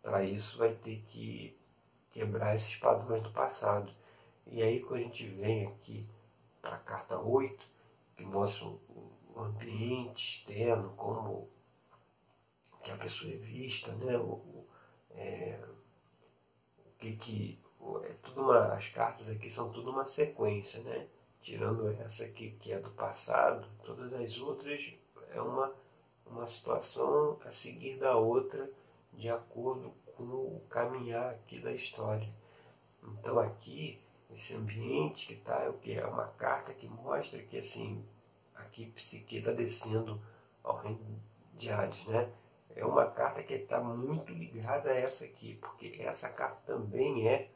para 0.01 0.24
isso 0.24 0.58
vai 0.58 0.74
ter 0.74 1.03
que 1.08 1.55
quebrar 2.12 2.55
esses 2.55 2.75
padrões 2.75 3.24
do 3.24 3.31
passado. 3.31 3.91
E 4.48 4.62
aí 4.62 4.79
quando 4.79 5.01
a 5.01 5.03
gente 5.03 5.27
vem 5.27 5.67
aqui 5.67 6.08
para 6.62 6.75
a 6.75 6.79
carta 6.79 7.20
8, 7.20 7.65
que 8.17 8.25
mostra 8.25 8.67
ambiente 9.44 10.40
externo, 10.40 10.94
como 10.96 11.50
que 12.84 12.92
a 12.92 12.98
pessoa 12.98 13.32
é 13.32 13.38
vista, 13.38 13.94
né? 13.94 14.18
O, 14.18 14.34
o, 14.34 14.68
é, 15.12 15.60
o 16.80 16.92
que 17.00 17.16
que 17.16 17.60
é 18.04 18.14
tudo 18.24 18.42
uma, 18.42 18.74
as 18.74 18.88
cartas 18.88 19.30
aqui 19.30 19.50
são 19.50 19.72
tudo 19.72 19.92
uma 19.92 20.06
sequência, 20.06 20.82
né? 20.84 21.08
Tirando 21.42 21.88
essa 21.88 22.26
aqui 22.26 22.52
que 22.60 22.72
é 22.72 22.80
do 22.80 22.92
passado, 22.92 23.68
todas 23.84 24.14
as 24.14 24.40
outras 24.40 24.94
é 25.32 25.42
uma 25.42 25.74
uma 26.32 26.48
situação 26.48 27.38
a 27.46 27.52
seguir 27.52 27.98
da 27.98 28.16
outra 28.16 28.70
de 29.14 29.30
acordo 29.30 29.94
com 30.16 30.24
o 30.24 30.62
caminhar 30.70 31.32
aqui 31.32 31.60
da 31.60 31.72
história. 31.72 32.30
Então 33.04 33.38
aqui 33.40 34.00
esse 34.34 34.56
ambiente 34.56 35.28
que 35.28 35.34
está, 35.34 35.70
o 35.70 35.74
que 35.74 35.94
é 35.94 36.06
uma 36.06 36.28
carta 36.28 36.74
que 36.74 36.88
mostra 36.88 37.42
que 37.44 37.58
assim, 37.58 38.06
aqui 38.62 38.86
Psique 38.91 39.38
está 39.38 39.51
descendo 39.51 40.22
ao 40.63 40.77
reino 40.77 41.22
de 41.56 41.72
Hades, 41.72 42.06
né? 42.08 42.32
É 42.75 42.86
uma 42.86 43.06
carta 43.10 43.44
que 43.44 43.53
está 43.53 43.82
muito 43.82 44.32
ligada 44.32 44.91
a 44.91 44.96
essa 44.96 45.25
aqui, 45.25 45.56
porque 45.56 45.98
essa 46.00 46.30
carta 46.30 46.62
também 46.65 47.27
é 47.27 47.50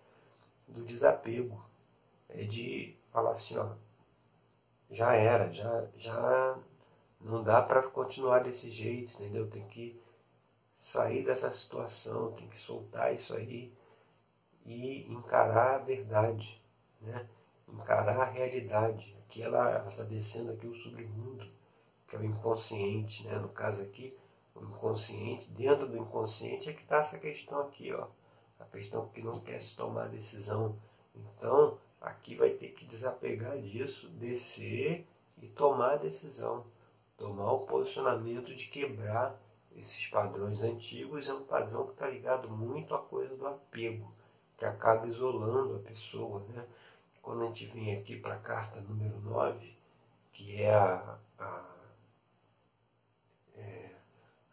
do 0.67 0.83
desapego. 0.83 1.63
É 2.27 2.43
de 2.43 2.97
falar 3.12 3.31
assim, 3.31 3.57
ó, 3.57 3.69
já 4.91 5.13
era, 5.13 5.51
já, 5.53 5.88
já 5.95 6.57
não 7.21 7.43
dá 7.43 7.62
para 7.62 7.83
continuar 7.83 8.39
desse 8.43 8.69
jeito, 8.69 9.13
entendeu? 9.13 9.50
Tem 9.50 9.65
que 9.67 10.01
sair 10.79 11.24
dessa 11.24 11.50
situação, 11.51 12.33
tem 12.33 12.47
que 12.50 12.59
soltar 12.59 13.13
isso 13.13 13.33
aí 13.35 13.71
e 14.65 15.05
encarar 15.12 15.75
a 15.75 15.77
verdade 15.77 16.62
né? 17.05 17.27
encarar 17.67 18.19
a 18.19 18.25
realidade. 18.25 19.15
Aqui 19.36 19.44
ela 19.44 19.86
está 19.86 20.04
descendo 20.04 20.54
aqui 20.54 20.65
o 20.65 20.74
submundo, 20.74 21.46
que 22.08 22.15
é 22.15 22.20
o 22.20 22.24
inconsciente, 22.24 23.27
né? 23.27 23.38
no 23.38 23.50
caso 23.50 23.82
aqui, 23.82 24.18
o 24.56 24.63
inconsciente, 24.63 25.51
dentro 25.51 25.88
do 25.88 25.98
inconsciente 25.98 26.70
é 26.70 26.74
que 26.74 26.84
está 26.84 27.00
essa 27.00 27.20
questão 27.20 27.60
aqui, 27.60 27.92
ó, 27.92 28.08
a 28.58 28.63
questão 28.63 29.10
que 29.10 29.22
não 29.22 29.38
quer 29.42 29.62
se 29.62 29.75
tomar 29.75 30.08
decisão. 30.08 30.80
Então, 31.13 31.77
aqui 32.00 32.34
vai 32.38 32.51
ter 32.51 32.70
que 32.70 32.86
desapegar 32.86 33.60
disso, 33.60 34.08
descer 34.12 35.06
e 35.42 35.50
tomar 35.50 35.96
a 35.96 35.98
decisão, 35.98 36.65
tomar 37.18 37.51
o 37.51 37.65
posicionamento 37.65 38.56
de 38.56 38.68
quebrar 38.68 39.38
esses 39.75 40.08
padrões 40.08 40.63
antigos. 40.63 41.27
É 41.27 41.34
um 41.34 41.44
padrão 41.44 41.88
que 41.88 41.92
está 41.92 42.08
ligado 42.08 42.50
muito 42.50 42.96
à 42.96 43.00
coisa 43.00 43.36
do 43.36 43.46
apego, 43.46 44.10
que 44.58 44.63
acaba 44.63 45.06
isolando 45.08 45.75
a 45.75 45.80
pessoa, 45.80 46.39
né? 46.48 46.65
Quando 47.25 47.41
a 47.41 47.48
gente 47.48 47.65
vem 47.65 47.98
aqui 47.98 48.17
para 48.17 48.36
a 48.36 48.39
carta 48.39 48.79
número 48.82 49.20
9, 49.20 49.75
que 50.32 50.62
é, 50.62 50.75
a, 50.75 51.17
a 51.39 51.65
é, 53.55 53.96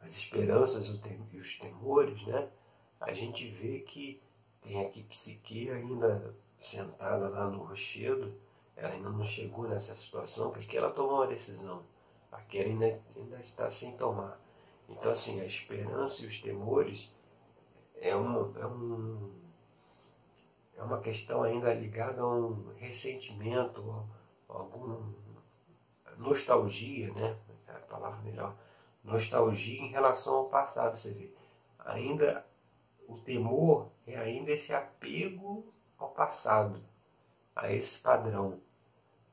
as 0.00 0.12
esperanças 0.12 0.88
e 1.30 1.38
os 1.38 1.58
temores, 1.58 2.26
né? 2.26 2.48
a 2.98 3.12
gente 3.12 3.46
vê 3.46 3.80
que 3.80 4.22
tem 4.62 4.86
aqui 4.86 5.02
Psique 5.02 5.68
ainda 5.68 6.34
sentada 6.58 7.28
lá 7.28 7.46
no 7.46 7.64
rochedo, 7.64 8.34
ela 8.74 8.94
ainda 8.94 9.10
não 9.10 9.24
chegou 9.26 9.68
nessa 9.68 9.94
situação, 9.94 10.50
porque 10.50 10.78
ela 10.78 10.90
tomou 10.90 11.16
uma 11.16 11.26
decisão. 11.26 11.84
Aqui 12.30 12.58
ela 12.58 12.68
ainda, 12.70 13.02
ainda 13.14 13.38
está 13.38 13.68
sem 13.68 13.98
tomar. 13.98 14.40
Então, 14.88 15.12
assim, 15.12 15.42
a 15.42 15.44
esperança 15.44 16.24
e 16.24 16.26
os 16.26 16.40
temores 16.40 17.14
é 17.96 18.16
um, 18.16 18.58
é 18.58 18.66
um 18.66 19.41
é 20.82 20.84
uma 20.84 21.00
questão 21.00 21.44
ainda 21.44 21.72
ligada 21.72 22.20
a 22.20 22.26
um 22.26 22.74
ressentimento, 22.74 23.88
a 24.48 24.52
alguma 24.52 25.14
nostalgia, 26.18 27.12
né? 27.12 27.38
É 27.68 27.72
a 27.72 27.78
palavra 27.78 28.20
melhor. 28.22 28.56
Nostalgia 29.04 29.80
em 29.80 29.90
relação 29.90 30.34
ao 30.34 30.48
passado, 30.48 30.98
você 30.98 31.12
vê. 31.12 31.32
Ainda 31.78 32.44
o 33.06 33.16
temor 33.16 33.90
é 34.06 34.16
ainda 34.16 34.50
esse 34.50 34.74
apego 34.74 35.64
ao 35.96 36.10
passado, 36.10 36.82
a 37.54 37.72
esse 37.72 37.98
padrão, 37.98 38.60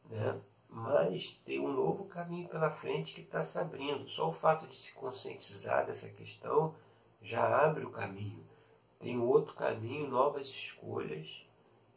né? 0.08 0.39
Mas 0.70 1.32
tem 1.46 1.60
um 1.60 1.74
novo 1.74 2.06
caminho 2.06 2.48
pela 2.48 2.70
frente 2.70 3.15
que 3.15 3.22
está 3.22 3.44
se 3.44 3.58
abrindo. 3.58 4.08
Só 4.08 4.29
o 4.29 4.34
fato 4.34 4.68
de 4.68 4.77
se 4.77 4.94
conscientizar 4.94 5.88
dessa 5.88 6.10
questão 6.10 6.75
já 7.24 7.65
abre 7.65 7.84
o 7.84 7.89
caminho 7.89 8.49
tem 9.00 9.20
outro 9.20 9.56
caminho, 9.56 10.10
novas 10.10 10.48
escolhas, 10.48 11.46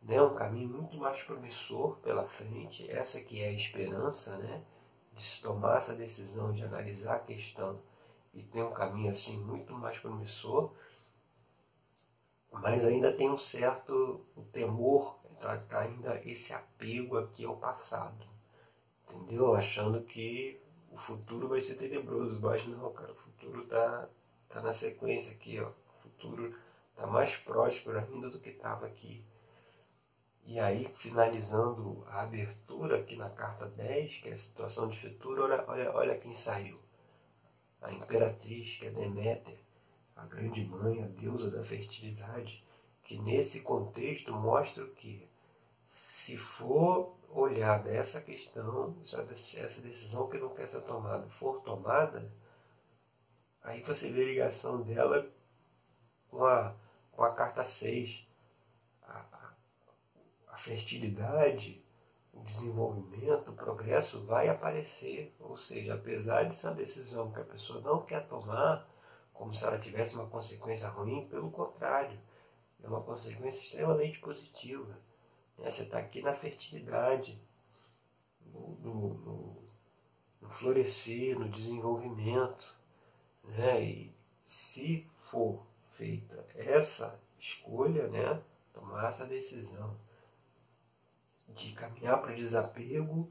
né? 0.02 0.22
um 0.22 0.34
caminho 0.34 0.68
muito 0.68 0.96
mais 0.96 1.22
promissor 1.22 1.96
pela 1.96 2.26
frente, 2.26 2.90
essa 2.90 3.20
que 3.20 3.40
é 3.40 3.48
a 3.48 3.52
esperança, 3.52 4.38
né? 4.38 4.62
de 5.14 5.26
se 5.26 5.42
tomar 5.42 5.76
essa 5.76 5.94
decisão, 5.94 6.52
de 6.52 6.62
analisar 6.62 7.16
a 7.16 7.20
questão 7.20 7.80
e 8.32 8.42
tem 8.42 8.62
um 8.62 8.72
caminho 8.72 9.10
assim 9.10 9.36
muito 9.44 9.74
mais 9.74 9.98
promissor, 9.98 10.72
mas 12.50 12.84
ainda 12.84 13.12
tem 13.12 13.30
um 13.30 13.38
certo 13.38 14.24
temor, 14.52 15.18
tá, 15.40 15.58
tá 15.58 15.80
ainda 15.80 16.16
esse 16.24 16.52
apego 16.52 17.18
aqui 17.18 17.44
ao 17.44 17.56
passado, 17.56 18.26
entendeu? 19.04 19.54
Achando 19.54 20.02
que 20.02 20.60
o 20.90 20.96
futuro 20.96 21.48
vai 21.48 21.60
ser 21.60 21.74
tenebroso, 21.74 22.40
mas 22.40 22.66
não, 22.66 22.92
cara, 22.92 23.12
o 23.12 23.16
futuro 23.16 23.66
tá, 23.66 24.08
tá 24.48 24.60
na 24.60 24.72
sequência 24.72 25.32
aqui, 25.32 25.60
ó. 25.60 25.68
O 25.68 26.02
futuro 26.02 26.54
está 26.92 27.06
mais 27.06 27.36
próspero 27.36 27.98
ainda 27.98 28.30
do 28.30 28.40
que 28.40 28.50
estava 28.50 28.86
aqui. 28.86 29.24
E 30.44 30.58
aí, 30.58 30.88
finalizando 30.96 32.04
a 32.08 32.22
abertura 32.22 32.98
aqui 32.98 33.16
na 33.16 33.30
carta 33.30 33.66
10, 33.66 34.16
que 34.16 34.28
é 34.28 34.32
a 34.32 34.38
situação 34.38 34.88
de 34.88 34.98
futuro, 34.98 35.44
olha, 35.44 35.64
olha, 35.68 35.92
olha 35.94 36.18
quem 36.18 36.34
saiu. 36.34 36.78
A 37.80 37.92
imperatriz, 37.92 38.76
que 38.78 38.86
é 38.86 38.90
Deméter, 38.90 39.58
a 40.16 40.24
grande 40.26 40.64
mãe, 40.64 41.02
a 41.02 41.06
deusa 41.06 41.50
da 41.50 41.64
fertilidade, 41.64 42.64
que 43.04 43.18
nesse 43.18 43.60
contexto 43.60 44.32
mostra 44.32 44.86
que, 44.86 45.28
se 45.86 46.36
for 46.36 47.16
olhada 47.30 47.90
essa 47.90 48.20
questão, 48.20 48.96
essa 49.02 49.80
decisão 49.80 50.28
que 50.28 50.38
não 50.38 50.50
quer 50.50 50.68
ser 50.68 50.82
tomada, 50.82 51.26
for 51.28 51.60
tomada, 51.62 52.30
aí 53.62 53.80
você 53.82 54.10
vê 54.10 54.22
a 54.22 54.26
ligação 54.26 54.82
dela 54.82 55.26
com 56.28 56.44
a 56.44 56.74
com 57.12 57.22
a 57.22 57.34
carta 57.34 57.64
6. 57.64 58.26
A, 59.06 59.54
a, 60.48 60.56
fertilidade, 60.56 61.84
o 62.32 62.40
desenvolvimento, 62.40 63.50
o 63.50 63.54
progresso 63.54 64.24
vai 64.24 64.48
aparecer. 64.48 65.34
Ou 65.38 65.56
seja, 65.56 65.94
apesar 65.94 66.44
de 66.44 66.56
ser 66.56 66.68
uma 66.68 66.76
decisão 66.76 67.30
que 67.30 67.40
a 67.40 67.44
pessoa 67.44 67.80
não 67.80 68.02
quer 68.04 68.26
tomar, 68.26 68.88
como 69.32 69.54
se 69.54 69.64
ela 69.64 69.78
tivesse 69.78 70.14
uma 70.14 70.26
consequência 70.26 70.88
ruim, 70.88 71.26
pelo 71.28 71.50
contrário, 71.50 72.18
é 72.82 72.86
uma 72.86 73.02
consequência 73.02 73.60
extremamente 73.60 74.18
positiva. 74.18 74.98
Né? 75.58 75.70
Você 75.70 75.82
está 75.82 75.98
aqui 75.98 76.22
na 76.22 76.34
fertilidade, 76.34 77.40
no, 78.46 78.78
no, 78.80 79.62
no 80.40 80.50
florescer, 80.50 81.38
no 81.38 81.48
desenvolvimento. 81.48 82.78
Né? 83.44 83.82
E 83.82 84.14
se 84.46 85.06
for 85.22 85.66
feita 86.02 86.44
essa 86.56 87.20
escolha, 87.38 88.08
né? 88.08 88.42
tomar 88.72 89.08
essa 89.08 89.24
decisão 89.24 89.96
de 91.48 91.72
caminhar 91.74 92.20
para 92.20 92.32
o 92.32 92.36
desapego, 92.36 93.30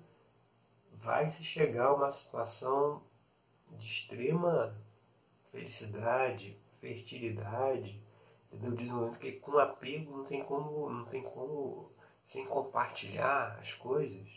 vai 0.94 1.30
se 1.30 1.44
chegar 1.44 1.88
a 1.88 1.94
uma 1.96 2.12
situação 2.12 3.04
de 3.72 3.86
extrema 3.86 4.74
felicidade, 5.52 6.58
fertilidade, 6.80 8.02
entendeu? 8.48 8.78
desenvolvimento 8.78 9.20
que 9.20 9.34
com 9.34 9.58
apego 9.58 10.18
não 10.18 10.26
tem 10.26 10.42
como, 10.42 10.90
não 10.90 11.06
tem 11.06 11.24
como 11.24 11.92
sem 12.24 12.46
compartilhar 12.46 13.60
as 13.60 13.74
coisas, 13.74 14.30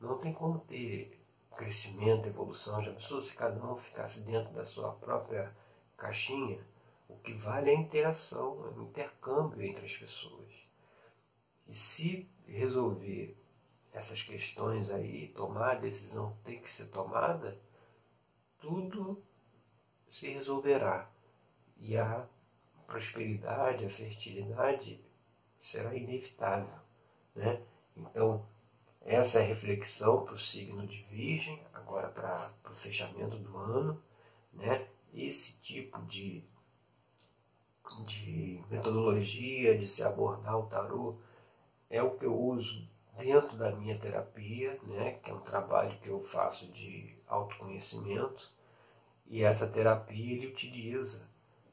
não 0.00 0.16
tem 0.18 0.32
como 0.32 0.60
ter 0.60 1.20
crescimento, 1.54 2.28
evolução. 2.28 2.80
Já 2.80 2.92
pensou 2.92 3.20
se 3.20 3.34
cada 3.34 3.62
um 3.62 3.76
ficasse 3.76 4.20
dentro 4.20 4.54
da 4.54 4.64
sua 4.64 4.92
própria 4.92 5.54
caixinha? 5.96 6.64
O 7.08 7.16
que 7.16 7.32
vale 7.32 7.70
é 7.70 7.76
a 7.76 7.80
interação, 7.80 8.66
é 8.66 8.78
o 8.78 8.82
intercâmbio 8.82 9.62
entre 9.62 9.86
as 9.86 9.96
pessoas. 9.96 10.52
E 11.66 11.74
se 11.74 12.28
resolver 12.46 13.36
essas 13.92 14.22
questões 14.22 14.90
aí, 14.90 15.28
tomar 15.28 15.72
a 15.72 15.80
decisão 15.80 16.32
que 16.36 16.44
tem 16.44 16.60
que 16.60 16.70
ser 16.70 16.86
tomada, 16.86 17.58
tudo 18.58 19.22
se 20.08 20.28
resolverá. 20.28 21.10
E 21.78 21.96
a 21.96 22.26
prosperidade, 22.86 23.84
a 23.84 23.90
fertilidade 23.90 25.00
será 25.60 25.94
inevitável. 25.94 26.78
Né? 27.34 27.62
Então, 27.96 28.46
essa 29.00 29.38
é 29.38 29.42
a 29.42 29.46
reflexão 29.46 30.24
para 30.24 30.34
o 30.34 30.38
signo 30.38 30.86
de 30.86 31.02
Virgem, 31.04 31.62
agora 31.72 32.08
para 32.08 32.50
o 32.70 32.74
fechamento 32.74 33.36
do 33.38 33.56
ano. 33.56 34.02
Né? 34.52 34.88
Esse 35.12 35.60
tipo 35.60 36.00
de, 36.02 36.47
de 38.04 38.62
metodologia 38.70 39.76
de 39.76 39.86
se 39.86 40.02
abordar 40.02 40.58
o 40.58 40.66
tarô 40.66 41.16
é 41.90 42.02
o 42.02 42.16
que 42.16 42.26
eu 42.26 42.38
uso 42.38 42.88
dentro 43.16 43.56
da 43.56 43.72
minha 43.72 43.98
terapia, 43.98 44.78
né? 44.84 45.12
que 45.22 45.30
é 45.30 45.34
um 45.34 45.40
trabalho 45.40 45.98
que 46.00 46.08
eu 46.08 46.22
faço 46.22 46.70
de 46.72 47.16
autoconhecimento. 47.26 48.52
E 49.26 49.42
essa 49.42 49.66
terapia 49.66 50.34
ele 50.34 50.46
utiliza 50.46 51.28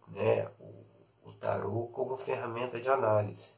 né, 0.07 0.49
o, 0.59 0.85
o 1.23 1.33
tarô 1.33 1.87
como 1.87 2.17
ferramenta 2.17 2.79
de 2.79 2.89
análise. 2.89 3.53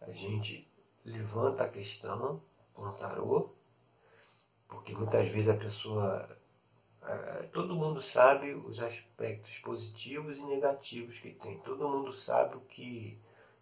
A 0.00 0.10
gente 0.10 0.70
levanta 1.04 1.64
a 1.64 1.68
questão 1.68 2.40
com 2.72 2.82
o 2.82 2.92
tarô, 2.92 3.50
porque 4.68 4.94
muitas 4.94 5.28
vezes 5.28 5.48
a 5.48 5.56
pessoa. 5.56 6.41
Todo 7.52 7.74
mundo 7.74 8.00
sabe 8.00 8.54
os 8.54 8.80
aspectos 8.80 9.58
positivos 9.58 10.38
e 10.38 10.46
negativos 10.46 11.18
que 11.18 11.30
tem, 11.30 11.58
todo 11.58 11.88
mundo 11.88 12.12
sabe 12.12 12.56
o 12.56 12.60
que 12.60 13.18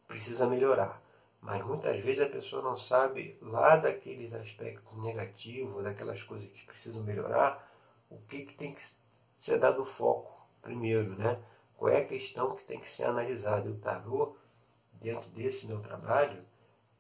precisa 0.07 0.47
melhorar, 0.47 1.03
mas 1.41 1.65
muitas 1.65 1.99
vezes 2.01 2.23
a 2.23 2.29
pessoa 2.29 2.63
não 2.63 2.77
sabe 2.77 3.39
lá 3.41 3.77
daqueles 3.77 4.35
aspectos 4.35 4.97
negativos, 5.03 5.83
daquelas 5.83 6.23
coisas 6.23 6.51
que 6.51 6.67
precisam 6.67 7.03
melhorar, 7.03 7.67
o 8.11 8.19
que, 8.29 8.45
que 8.45 8.55
tem 8.55 8.75
que 8.75 8.83
ser 9.39 9.59
dado 9.59 9.85
foco 9.85 10.47
primeiro, 10.61 11.17
né? 11.17 11.43
Qual 11.77 11.91
é 11.91 12.03
a 12.03 12.07
questão 12.07 12.55
que 12.55 12.65
tem 12.65 12.79
que 12.79 12.89
ser 12.89 13.05
analisada? 13.05 13.67
E 13.69 13.73
o 13.73 13.79
tarô, 13.79 14.37
dentro 14.93 15.31
desse 15.31 15.67
meu 15.67 15.81
trabalho, 15.81 16.45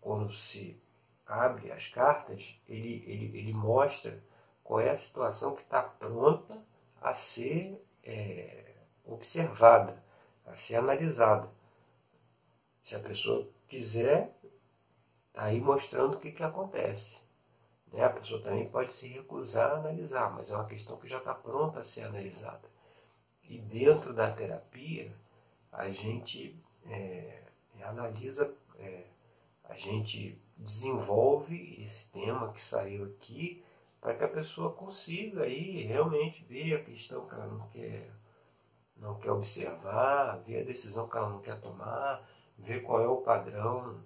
quando 0.00 0.32
se 0.32 0.80
abre 1.26 1.70
as 1.70 1.86
cartas, 1.88 2.58
ele, 2.66 3.04
ele, 3.06 3.38
ele 3.38 3.52
mostra 3.52 4.22
qual 4.70 4.80
é 4.80 4.90
a 4.90 4.96
situação 4.96 5.56
que 5.56 5.62
está 5.62 5.82
pronta 5.82 6.64
a 7.02 7.12
ser 7.12 7.84
é, 8.04 8.76
observada, 9.04 10.00
a 10.46 10.54
ser 10.54 10.76
analisada. 10.76 11.50
Se 12.84 12.94
a 12.94 13.00
pessoa 13.00 13.48
quiser, 13.68 14.32
está 15.26 15.46
aí 15.46 15.60
mostrando 15.60 16.14
o 16.14 16.20
que, 16.20 16.30
que 16.30 16.44
acontece. 16.44 17.18
Né? 17.92 18.04
A 18.04 18.10
pessoa 18.10 18.40
também 18.42 18.68
pode 18.68 18.92
se 18.92 19.08
recusar 19.08 19.72
a 19.72 19.78
analisar, 19.78 20.32
mas 20.32 20.52
é 20.52 20.54
uma 20.54 20.68
questão 20.68 20.96
que 20.98 21.08
já 21.08 21.18
está 21.18 21.34
pronta 21.34 21.80
a 21.80 21.84
ser 21.84 22.02
analisada. 22.02 22.70
E 23.42 23.58
dentro 23.58 24.14
da 24.14 24.30
terapia, 24.30 25.12
a 25.72 25.90
gente 25.90 26.56
é, 26.86 27.42
analisa 27.82 28.54
é, 28.78 29.02
a 29.64 29.74
gente 29.74 30.40
desenvolve 30.56 31.82
esse 31.82 32.08
tema 32.12 32.52
que 32.52 32.62
saiu 32.62 33.06
aqui 33.06 33.64
para 34.00 34.14
que 34.14 34.24
a 34.24 34.28
pessoa 34.28 34.72
consiga 34.72 35.44
aí 35.44 35.82
realmente 35.82 36.44
ver 36.44 36.74
a 36.74 36.84
questão 36.84 37.26
que 37.26 37.34
ela 37.34 37.46
não 37.46 37.68
quer, 37.68 38.10
não 38.96 39.18
quer 39.18 39.30
observar, 39.30 40.38
ver 40.46 40.62
a 40.62 40.64
decisão 40.64 41.08
que 41.08 41.16
ela 41.16 41.28
não 41.28 41.40
quer 41.40 41.60
tomar, 41.60 42.26
ver 42.58 42.80
qual 42.82 43.02
é 43.02 43.08
o 43.08 43.18
padrão 43.18 44.02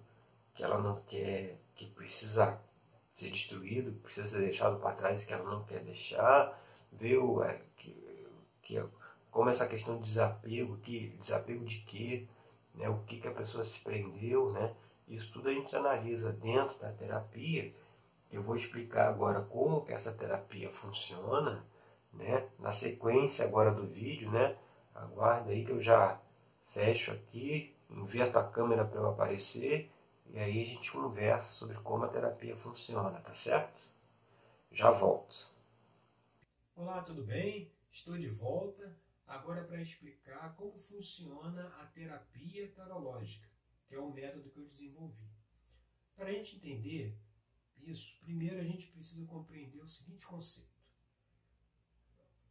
que 0.55 0.63
ela 0.63 0.79
não 0.79 1.01
quer, 1.03 1.59
que 1.75 1.87
precisa 1.87 2.61
ser 3.13 3.31
destruído, 3.31 3.93
que 3.93 4.01
precisa 4.01 4.27
ser 4.27 4.41
deixado 4.41 4.81
para 4.81 4.97
trás 4.97 5.25
que 5.25 5.33
ela 5.33 5.49
não 5.49 5.65
quer 5.65 5.81
deixar, 5.81 6.61
ver 6.93 7.19
o, 7.19 7.43
é, 7.43 7.61
que, 7.77 8.29
que, 8.63 8.83
como 9.31 9.51
essa 9.51 9.67
questão 9.67 9.97
de 9.97 10.05
desapego, 10.05 10.77
que, 10.79 11.09
desapego 11.21 11.65
de 11.65 11.79
quê, 11.81 12.27
né, 12.75 12.89
o 12.89 12.99
que, 13.05 13.21
que 13.21 13.29
a 13.29 13.33
pessoa 13.33 13.65
se 13.65 13.81
prendeu, 13.81 14.51
né, 14.53 14.75
isso 15.07 15.33
tudo 15.33 15.49
a 15.49 15.53
gente 15.53 15.75
analisa 15.77 16.33
dentro 16.33 16.79
da 16.79 16.91
terapia. 16.93 17.73
Eu 18.35 18.43
vou 18.43 18.57
explicar 18.57 19.09
agora 19.09 19.43
como 19.43 19.85
que 19.87 19.93
essa 19.93 20.13
terapia 20.13 20.69
funciona, 20.69 21.65
né? 22.13 22.51
Na 22.59 22.73
sequência 22.73 23.45
agora 23.45 23.71
do 23.71 23.87
vídeo, 23.87 24.29
né? 24.29 24.59
Aguarda 24.93 25.53
aí 25.53 25.65
que 25.65 25.71
eu 25.71 25.81
já 25.81 26.21
fecho 26.73 27.13
aqui, 27.13 27.77
inverto 27.89 28.37
a 28.37 28.43
câmera 28.43 28.85
para 28.85 28.99
eu 28.99 29.09
aparecer 29.09 29.89
e 30.27 30.37
aí 30.37 30.63
a 30.63 30.65
gente 30.65 30.91
conversa 30.91 31.53
sobre 31.53 31.77
como 31.77 32.05
a 32.05 32.09
terapia 32.09 32.57
funciona, 32.57 33.21
tá 33.21 33.33
certo? 33.33 33.81
Já 34.73 34.91
volto. 34.91 35.37
Olá, 36.75 37.03
tudo 37.03 37.23
bem? 37.23 37.71
Estou 37.93 38.19
de 38.19 38.29
volta 38.29 38.97
agora 39.29 39.63
para 39.63 39.81
explicar 39.81 40.57
como 40.57 40.77
funciona 40.77 41.73
a 41.81 41.87
terapia 41.87 42.69
tarológica 42.75 43.49
que 43.87 43.95
é 43.95 43.99
o 44.01 44.11
método 44.11 44.51
que 44.51 44.59
eu 44.59 44.67
desenvolvi. 44.67 45.31
Para 46.17 46.31
a 46.31 46.33
gente 46.33 46.57
entender 46.57 47.17
isso, 47.89 48.17
primeiro 48.21 48.61
a 48.61 48.65
gente 48.65 48.87
precisa 48.89 49.27
compreender 49.27 49.81
o 49.81 49.89
seguinte 49.89 50.27
conceito. 50.27 50.75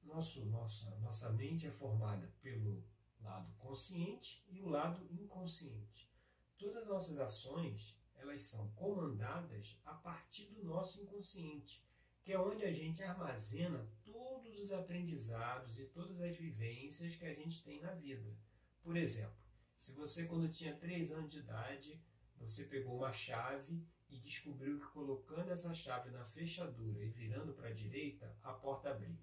Nosso, 0.03 0.45
nossa, 0.45 0.89
nossa 0.99 1.31
mente 1.31 1.65
é 1.65 1.71
formada 1.71 2.31
pelo 2.41 2.83
lado 3.21 3.53
consciente 3.57 4.45
e 4.49 4.61
o 4.61 4.67
lado 4.67 5.07
inconsciente. 5.11 6.11
Todas 6.57 6.83
as 6.83 6.87
nossas 6.87 7.17
ações 7.17 7.97
elas 8.15 8.41
são 8.41 8.69
comandadas 8.71 9.79
a 9.83 9.93
partir 9.93 10.45
do 10.47 10.63
nosso 10.63 11.01
inconsciente, 11.01 11.83
que 12.21 12.31
é 12.31 12.39
onde 12.39 12.63
a 12.63 12.71
gente 12.71 13.03
armazena 13.03 13.85
todos 14.05 14.57
os 14.57 14.71
aprendizados 14.71 15.79
e 15.79 15.85
todas 15.87 16.21
as 16.21 16.37
vivências 16.37 17.15
que 17.15 17.25
a 17.25 17.33
gente 17.33 17.63
tem 17.63 17.81
na 17.81 17.93
vida. 17.93 18.33
Por 18.81 18.95
exemplo, 18.95 19.35
se 19.79 19.91
você, 19.91 20.25
quando 20.25 20.51
tinha 20.51 20.77
3 20.77 21.11
anos 21.11 21.29
de 21.29 21.39
idade, 21.39 22.01
você 22.37 22.65
pegou 22.65 22.97
uma 22.97 23.11
chave 23.11 23.85
e 24.13 24.19
descobriu 24.19 24.79
que 24.79 24.87
colocando 24.87 25.51
essa 25.51 25.73
chave 25.73 26.11
na 26.11 26.23
fechadura 26.23 27.03
e 27.03 27.09
virando 27.09 27.53
para 27.53 27.69
a 27.69 27.73
direita, 27.73 28.37
a 28.41 28.53
porta 28.53 28.91
abria. 28.91 29.17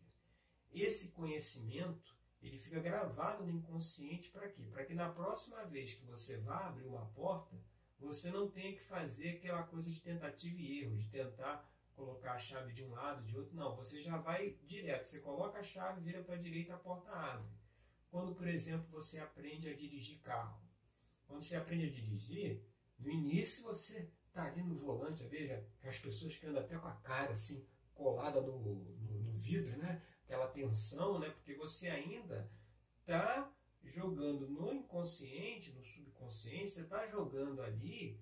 Esse 0.72 1.12
conhecimento 1.12 2.16
ele 2.42 2.58
fica 2.58 2.80
gravado 2.80 3.44
no 3.44 3.50
inconsciente 3.50 4.30
para 4.30 4.48
quê? 4.48 4.66
Para 4.70 4.84
que 4.84 4.94
na 4.94 5.10
próxima 5.10 5.64
vez 5.64 5.94
que 5.94 6.04
você 6.04 6.38
vá 6.38 6.66
abrir 6.66 6.86
uma 6.86 7.06
porta, 7.06 7.56
você 7.98 8.30
não 8.30 8.50
tenha 8.50 8.72
que 8.72 8.82
fazer 8.82 9.36
aquela 9.36 9.62
coisa 9.64 9.90
de 9.90 10.00
tentativa 10.00 10.56
e 10.58 10.80
erro, 10.82 10.96
de 10.96 11.08
tentar 11.10 11.70
colocar 11.94 12.32
a 12.32 12.38
chave 12.38 12.72
de 12.72 12.82
um 12.82 12.90
lado, 12.90 13.22
de 13.24 13.36
outro. 13.36 13.54
Não, 13.54 13.76
você 13.76 14.00
já 14.00 14.16
vai 14.16 14.56
direto. 14.64 15.04
Você 15.04 15.20
coloca 15.20 15.58
a 15.58 15.62
chave, 15.62 16.00
vira 16.00 16.22
para 16.22 16.34
a 16.34 16.38
direita, 16.38 16.74
a 16.74 16.78
porta 16.78 17.10
abre. 17.10 17.50
Quando, 18.10 18.34
por 18.34 18.48
exemplo, 18.48 18.88
você 18.90 19.20
aprende 19.20 19.68
a 19.68 19.76
dirigir 19.76 20.18
carro. 20.20 20.60
Quando 21.26 21.42
você 21.42 21.56
aprende 21.56 21.86
a 21.86 21.90
dirigir, 21.90 22.64
no 23.00 23.10
início 23.10 23.64
você 23.64 24.10
está 24.28 24.44
ali 24.44 24.62
no 24.62 24.74
volante, 24.74 25.24
veja, 25.24 25.66
as 25.82 25.98
pessoas 25.98 26.36
que 26.36 26.46
andam 26.46 26.62
até 26.62 26.78
com 26.78 26.86
a 26.86 26.94
cara 26.96 27.32
assim, 27.32 27.66
colada 27.94 28.40
no, 28.40 28.58
no, 28.58 28.74
no 28.74 29.32
vidro, 29.32 29.76
né? 29.76 30.02
Aquela 30.24 30.48
tensão, 30.48 31.18
né? 31.18 31.30
Porque 31.30 31.54
você 31.54 31.88
ainda 31.88 32.50
está 33.00 33.52
jogando 33.82 34.48
no 34.48 34.72
inconsciente, 34.72 35.72
no 35.72 35.82
subconsciente, 35.84 36.70
você 36.70 36.82
está 36.82 37.06
jogando 37.08 37.60
ali 37.62 38.20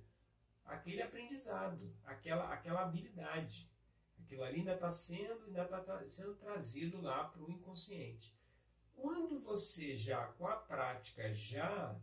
aquele 0.64 1.02
aprendizado, 1.02 1.94
aquela, 2.04 2.52
aquela 2.52 2.82
habilidade. 2.82 3.70
Aquilo 4.20 4.42
ali 4.42 4.60
ainda 4.60 4.74
está 4.74 4.90
sendo, 4.90 5.44
ainda 5.44 5.64
está 5.64 6.08
sendo 6.08 6.34
trazido 6.34 7.00
lá 7.00 7.24
para 7.24 7.42
o 7.42 7.50
inconsciente. 7.50 8.36
Quando 8.94 9.38
você 9.40 9.96
já, 9.96 10.26
com 10.32 10.46
a 10.46 10.56
prática, 10.56 11.32
já 11.32 11.98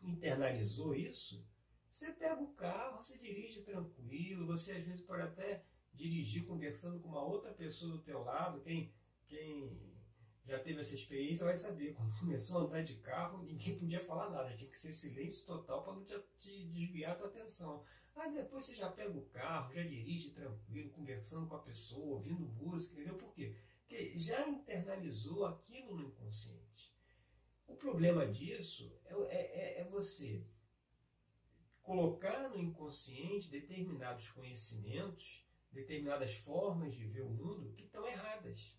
internalizou 0.00 0.94
isso, 0.94 1.46
você 1.98 2.12
pega 2.12 2.40
o 2.40 2.54
carro, 2.54 3.02
você 3.02 3.18
dirige 3.18 3.62
tranquilo, 3.62 4.46
você 4.46 4.72
às 4.72 4.84
vezes 4.84 5.00
pode 5.00 5.22
até 5.22 5.64
dirigir 5.92 6.46
conversando 6.46 7.00
com 7.00 7.08
uma 7.08 7.24
outra 7.24 7.52
pessoa 7.52 7.90
do 7.90 8.02
teu 8.02 8.22
lado, 8.22 8.60
quem, 8.60 8.92
quem 9.26 9.76
já 10.46 10.60
teve 10.60 10.80
essa 10.80 10.94
experiência 10.94 11.44
vai 11.44 11.56
saber. 11.56 11.94
Quando 11.94 12.14
começou 12.20 12.58
a 12.58 12.62
andar 12.62 12.84
de 12.84 12.94
carro, 12.98 13.42
ninguém 13.42 13.76
podia 13.76 13.98
falar 13.98 14.30
nada, 14.30 14.54
tinha 14.54 14.70
que 14.70 14.78
ser 14.78 14.92
silêncio 14.92 15.44
total 15.44 15.82
para 15.82 15.94
não 15.94 16.04
te, 16.04 16.14
te, 16.38 16.66
desviar 16.66 17.12
a 17.12 17.16
tua 17.16 17.26
atenção. 17.26 17.82
Aí 18.14 18.32
depois 18.32 18.64
você 18.64 18.76
já 18.76 18.88
pega 18.88 19.16
o 19.18 19.26
carro, 19.26 19.74
já 19.74 19.82
dirige 19.82 20.30
tranquilo, 20.30 20.90
conversando 20.90 21.48
com 21.48 21.56
a 21.56 21.62
pessoa, 21.62 22.14
ouvindo 22.14 22.46
música, 22.46 22.94
entendeu? 22.94 23.16
Por 23.16 23.32
quê? 23.34 23.56
Porque 23.80 24.16
já 24.16 24.48
internalizou 24.48 25.46
aquilo 25.46 25.96
no 25.96 26.04
inconsciente. 26.04 26.96
O 27.66 27.74
problema 27.74 28.24
disso 28.24 28.96
é, 29.04 29.14
é, 29.14 29.78
é, 29.78 29.80
é 29.80 29.84
você 29.84 30.44
colocar 31.88 32.50
no 32.50 32.58
inconsciente 32.58 33.48
determinados 33.48 34.28
conhecimentos, 34.32 35.48
determinadas 35.72 36.34
formas 36.34 36.94
de 36.94 37.06
ver 37.06 37.22
o 37.22 37.30
mundo 37.30 37.72
que 37.72 37.84
estão 37.84 38.06
erradas. 38.06 38.78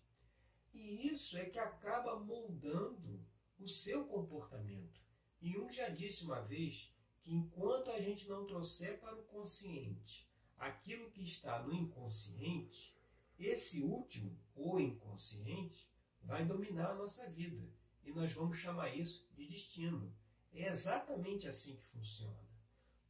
E 0.72 1.08
isso 1.08 1.36
é 1.36 1.44
que 1.44 1.58
acaba 1.58 2.20
moldando 2.20 3.20
o 3.58 3.66
seu 3.66 4.04
comportamento. 4.04 5.00
E 5.42 5.58
um 5.58 5.72
já 5.72 5.88
disse 5.88 6.22
uma 6.22 6.40
vez 6.40 6.94
que 7.20 7.34
enquanto 7.34 7.90
a 7.90 8.00
gente 8.00 8.28
não 8.28 8.46
trouxer 8.46 9.00
para 9.00 9.18
o 9.18 9.24
consciente 9.24 10.30
aquilo 10.56 11.10
que 11.10 11.24
está 11.24 11.60
no 11.64 11.74
inconsciente, 11.74 12.96
esse 13.36 13.82
último, 13.82 14.38
o 14.54 14.78
inconsciente, 14.78 15.90
vai 16.22 16.46
dominar 16.46 16.92
a 16.92 16.94
nossa 16.94 17.28
vida. 17.28 17.68
E 18.04 18.12
nós 18.12 18.32
vamos 18.32 18.56
chamar 18.56 18.94
isso 18.94 19.28
de 19.34 19.48
destino. 19.48 20.14
É 20.52 20.68
exatamente 20.68 21.48
assim 21.48 21.74
que 21.74 21.84
funciona. 21.86 22.49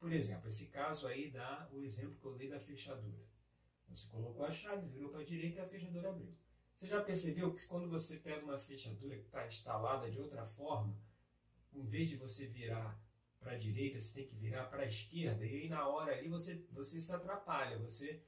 Por 0.00 0.12
exemplo, 0.12 0.48
esse 0.48 0.68
caso 0.68 1.06
aí 1.06 1.30
dá 1.30 1.68
o 1.70 1.84
exemplo 1.84 2.16
que 2.18 2.24
eu 2.24 2.34
dei 2.34 2.48
da 2.48 2.58
fechadura. 2.58 3.22
Você 3.86 4.08
colocou 4.08 4.46
a 4.46 4.50
chave, 4.50 4.88
virou 4.88 5.10
para 5.10 5.20
a 5.20 5.24
direita 5.24 5.60
e 5.60 5.62
a 5.62 5.68
fechadura 5.68 6.08
abriu. 6.08 6.34
Você 6.74 6.86
já 6.86 7.02
percebeu 7.02 7.54
que 7.54 7.66
quando 7.66 7.90
você 7.90 8.16
pega 8.16 8.42
uma 8.42 8.58
fechadura 8.58 9.14
que 9.14 9.26
está 9.26 9.46
instalada 9.46 10.10
de 10.10 10.18
outra 10.18 10.46
forma, 10.46 10.96
em 11.74 11.84
vez 11.84 12.08
de 12.08 12.16
você 12.16 12.46
virar 12.46 12.98
para 13.38 13.52
a 13.52 13.58
direita, 13.58 14.00
você 14.00 14.14
tem 14.14 14.26
que 14.26 14.34
virar 14.36 14.64
para 14.64 14.82
a 14.82 14.86
esquerda, 14.86 15.44
e 15.44 15.62
aí 15.62 15.68
na 15.68 15.86
hora 15.86 16.12
ali 16.12 16.28
você, 16.28 16.64
você 16.70 16.98
se 16.98 17.12
atrapalha, 17.12 17.78
você 17.78 18.22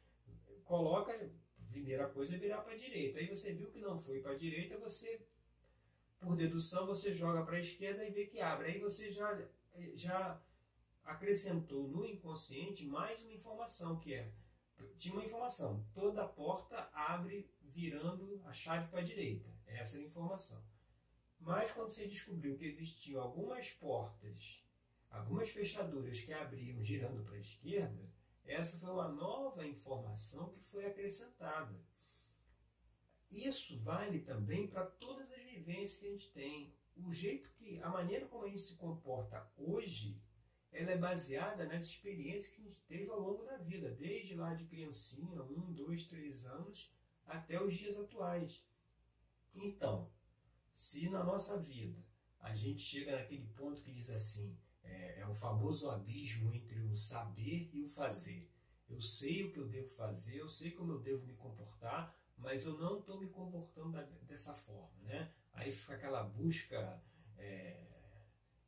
coloca, 0.65 1.13
a 1.13 1.65
primeira 1.71 2.09
coisa 2.09 2.35
é 2.35 2.39
virar 2.39 2.63
para 2.63 2.75
a 2.75 2.77
direita, 2.77 3.19
aí 3.19 3.27
você 3.27 3.55
viu 3.55 3.71
que 3.71 3.81
não 3.81 3.99
foi 3.99 4.21
para 4.21 4.33
a 4.33 4.39
direita, 4.39 4.77
você, 4.79 5.27
por 6.21 6.37
dedução, 6.37 6.87
você 6.87 7.15
joga 7.15 7.43
para 7.45 7.57
a 7.57 7.61
esquerda 7.61 8.07
e 8.07 8.11
vê 8.11 8.27
que 8.27 8.41
abre, 8.41 8.69
aí 8.69 8.79
você 8.79 9.11
já, 9.11 9.47
já 9.95 10.41
acrescentou 11.05 11.89
no 11.89 12.05
inconsciente 12.05 12.85
mais 12.85 13.23
uma 13.23 13.33
informação, 13.33 13.99
que 13.99 14.15
é, 14.15 14.33
tinha 14.99 15.15
uma 15.15 15.25
informação, 15.25 15.85
toda 15.95 16.27
porta 16.27 16.89
abre 16.93 17.51
virando 17.63 18.41
a 18.45 18.53
chave 18.53 18.89
para 18.89 19.01
a 19.01 19.05
direita. 19.05 19.51
Essa 19.67 19.97
era 19.97 20.05
a 20.05 20.09
informação. 20.09 20.63
Mas 21.41 21.73
quando 21.73 21.91
você 21.91 22.07
descobriu 22.07 22.57
que 22.57 22.67
existiam 22.67 23.21
algumas 23.21 23.71
portas, 23.71 24.63
algumas 25.11 25.49
fechaduras 25.49 26.21
que 26.21 26.33
abriam 26.33 26.83
girando 26.83 27.25
para 27.25 27.35
a 27.35 27.41
esquerda, 27.41 28.09
essa 28.45 28.79
foi 28.79 28.91
uma 28.91 29.09
nova 29.09 29.67
informação 29.67 30.51
que 30.51 30.63
foi 30.63 30.87
acrescentada. 30.87 31.75
Isso 33.31 33.79
vale 33.79 34.21
também 34.21 34.67
para 34.67 34.85
todas 34.85 35.33
as 35.33 35.43
vivências 35.43 35.99
que 35.99 36.07
a 36.07 36.11
gente 36.11 36.31
tem. 36.33 36.75
O 36.97 37.13
jeito 37.13 37.51
que, 37.55 37.81
a 37.81 37.89
maneira 37.89 38.27
como 38.27 38.45
a 38.45 38.49
gente 38.49 38.61
se 38.61 38.77
comporta 38.77 39.51
hoje, 39.57 40.21
ela 40.73 40.91
é 40.91 40.97
baseada 40.97 41.67
nas 41.67 41.85
experiências 41.85 42.53
que 42.55 42.61
a 42.61 42.65
gente 42.65 42.81
teve 42.83 43.11
ao 43.11 43.21
longo 43.21 43.45
da 43.45 43.59
vida, 43.59 43.91
desde 43.91 44.35
lá 44.35 44.55
de 44.55 44.65
criancinha, 44.65 45.43
um, 45.43 45.73
dois, 45.73 46.07
três 46.07 46.47
anos, 46.47 46.91
até 47.27 47.63
os 47.63 47.75
dias 47.75 47.99
atuais. 47.99 48.65
Então, 49.55 50.11
se 50.71 51.09
na 51.11 51.23
nossa 51.23 51.59
vida 51.59 52.03
a 52.41 52.55
gente 52.55 52.83
chega 52.83 53.17
naquele 53.17 53.47
ponto 53.49 53.83
que 53.83 53.93
diz 53.93 54.11
assim, 54.11 54.59
é, 54.83 55.21
é 55.21 55.27
o 55.27 55.35
famoso 55.35 55.91
abismo 55.91 56.53
entre 56.53 56.81
o 56.81 56.97
saber 56.97 57.71
e 57.73 57.81
o 57.81 57.89
fazer. 57.89 58.51
Eu 58.89 59.01
sei 59.01 59.45
o 59.45 59.53
que 59.53 59.59
eu 59.59 59.69
devo 59.69 59.89
fazer, 59.89 60.39
eu 60.39 60.49
sei 60.49 60.71
como 60.73 60.93
eu 60.93 61.01
devo 61.01 61.25
me 61.25 61.35
comportar, 61.35 62.17
mas 62.37 62.65
eu 62.65 62.77
não 62.77 62.99
estou 62.99 63.21
me 63.21 63.29
comportando 63.29 63.97
dessa 64.27 64.55
forma, 64.55 65.01
né? 65.03 65.33
Aí 65.53 65.71
fica 65.71 65.95
aquela 65.95 66.25
busca 66.25 67.01
é, 67.39 67.92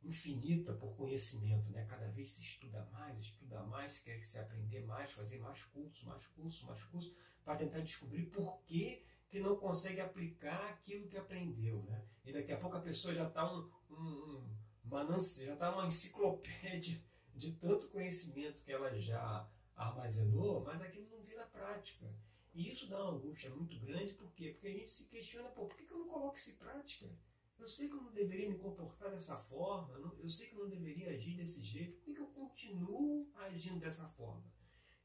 infinita 0.04 0.72
por 0.74 0.94
conhecimento, 0.96 1.70
né? 1.70 1.84
Cada 1.86 2.08
vez 2.08 2.30
se 2.30 2.42
estuda 2.42 2.84
mais, 2.92 3.20
estuda 3.20 3.62
mais, 3.64 3.98
quer 3.98 4.22
se 4.22 4.38
aprender 4.38 4.84
mais, 4.84 5.12
fazer 5.12 5.38
mais 5.38 5.62
cursos, 5.64 6.02
mais 6.04 6.26
cursos, 6.26 6.62
mais 6.62 6.82
cursos, 6.84 7.12
para 7.44 7.56
tentar 7.56 7.80
descobrir 7.80 8.26
por 8.26 8.60
que, 8.62 9.04
que 9.28 9.40
não 9.40 9.56
consegue 9.56 10.00
aplicar 10.00 10.70
aquilo 10.70 11.08
que 11.08 11.16
aprendeu, 11.16 11.82
né? 11.84 12.04
E 12.24 12.32
daqui 12.32 12.52
a 12.52 12.58
pouco 12.58 12.76
a 12.76 12.80
pessoa 12.80 13.14
já 13.14 13.26
está 13.26 13.52
um, 13.52 13.70
um, 13.90 14.56
uma, 14.84 15.06
já 15.18 15.56
tá 15.56 15.72
uma 15.72 15.86
enciclopédia 15.86 17.02
de 17.34 17.52
tanto 17.52 17.88
conhecimento 17.88 18.62
que 18.62 18.72
ela 18.72 18.96
já 19.00 19.48
armazenou, 19.74 20.62
mas 20.64 20.80
aquilo 20.80 21.08
não 21.08 21.22
vira 21.22 21.44
prática. 21.46 22.14
E 22.52 22.70
isso 22.70 22.88
dá 22.88 23.02
uma 23.02 23.16
angústia 23.16 23.50
muito 23.50 23.78
grande, 23.80 24.14
por 24.14 24.32
quê? 24.32 24.50
Porque 24.50 24.68
a 24.68 24.72
gente 24.72 24.88
se 24.88 25.04
questiona, 25.06 25.48
pô, 25.48 25.66
por 25.66 25.76
que, 25.76 25.84
que 25.84 25.92
eu 25.92 25.98
não 25.98 26.08
coloco 26.08 26.36
isso 26.36 26.52
em 26.52 26.56
prática? 26.56 27.10
Eu 27.58 27.68
sei 27.68 27.88
que 27.88 27.94
eu 27.94 28.02
não 28.02 28.12
deveria 28.12 28.48
me 28.48 28.58
comportar 28.58 29.10
dessa 29.10 29.36
forma, 29.36 29.96
eu 30.18 30.28
sei 30.28 30.48
que 30.48 30.54
eu 30.54 30.64
não 30.64 30.68
deveria 30.68 31.10
agir 31.10 31.36
desse 31.36 31.62
jeito, 31.62 31.96
por 32.00 32.14
que, 32.14 32.20
eu 32.20 32.26
continuo 32.26 33.30
agindo 33.34 33.80
dessa 33.80 34.06
forma? 34.08 34.44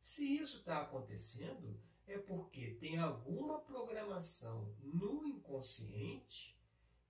Se 0.02 0.38
isso 0.38 0.58
está 0.58 0.82
acontecendo, 0.82 1.80
é 2.08 2.18
porque 2.18 2.72
tem 2.80 2.98
alguma 2.98 3.60
programação 3.60 4.76
no 4.82 5.26
inconsciente 5.26 6.60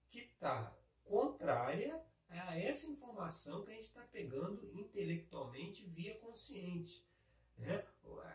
que 0.10 0.20
está 0.20 0.78
contrária 1.04 2.04
a 2.30 2.58
essa 2.58 2.88
informação 2.88 3.64
que 3.64 3.72
a 3.72 3.76
gente 3.76 3.86
está 3.86 4.04
pegando 4.04 4.64
intelectualmente 4.78 5.86
via 5.86 6.16
consciente. 6.20 7.08
Né? 7.58 7.86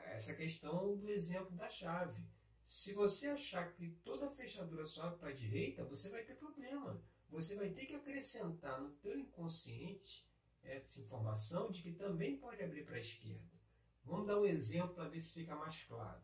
Essa 0.07 0.35
questão 0.35 0.97
do 0.97 1.09
exemplo 1.11 1.57
da 1.57 1.69
chave. 1.69 2.21
Se 2.67 2.93
você 2.93 3.29
achar 3.29 3.73
que 3.73 3.91
toda 4.03 4.29
fechadura 4.29 4.87
sobe 4.87 5.19
para 5.19 5.31
a 5.31 5.35
direita, 5.35 5.85
você 5.85 6.09
vai 6.09 6.25
ter 6.25 6.35
problema. 6.35 7.03
Você 7.29 7.57
vai 7.57 7.71
ter 7.71 7.87
que 7.87 7.95
acrescentar 7.95 8.81
no 8.81 8.91
teu 8.97 9.19
inconsciente 9.19 10.27
essa 10.63 11.01
informação 11.01 11.71
de 11.71 11.83
que 11.83 11.93
também 11.93 12.39
pode 12.39 12.63
abrir 12.63 12.85
para 12.85 12.97
a 12.97 13.01
esquerda. 13.01 13.55
Vamos 14.03 14.27
dar 14.27 14.41
um 14.41 14.47
exemplo 14.47 14.95
para 14.95 15.09
ver 15.09 15.21
se 15.21 15.35
fica 15.35 15.55
mais 15.55 15.83
claro. 15.83 16.23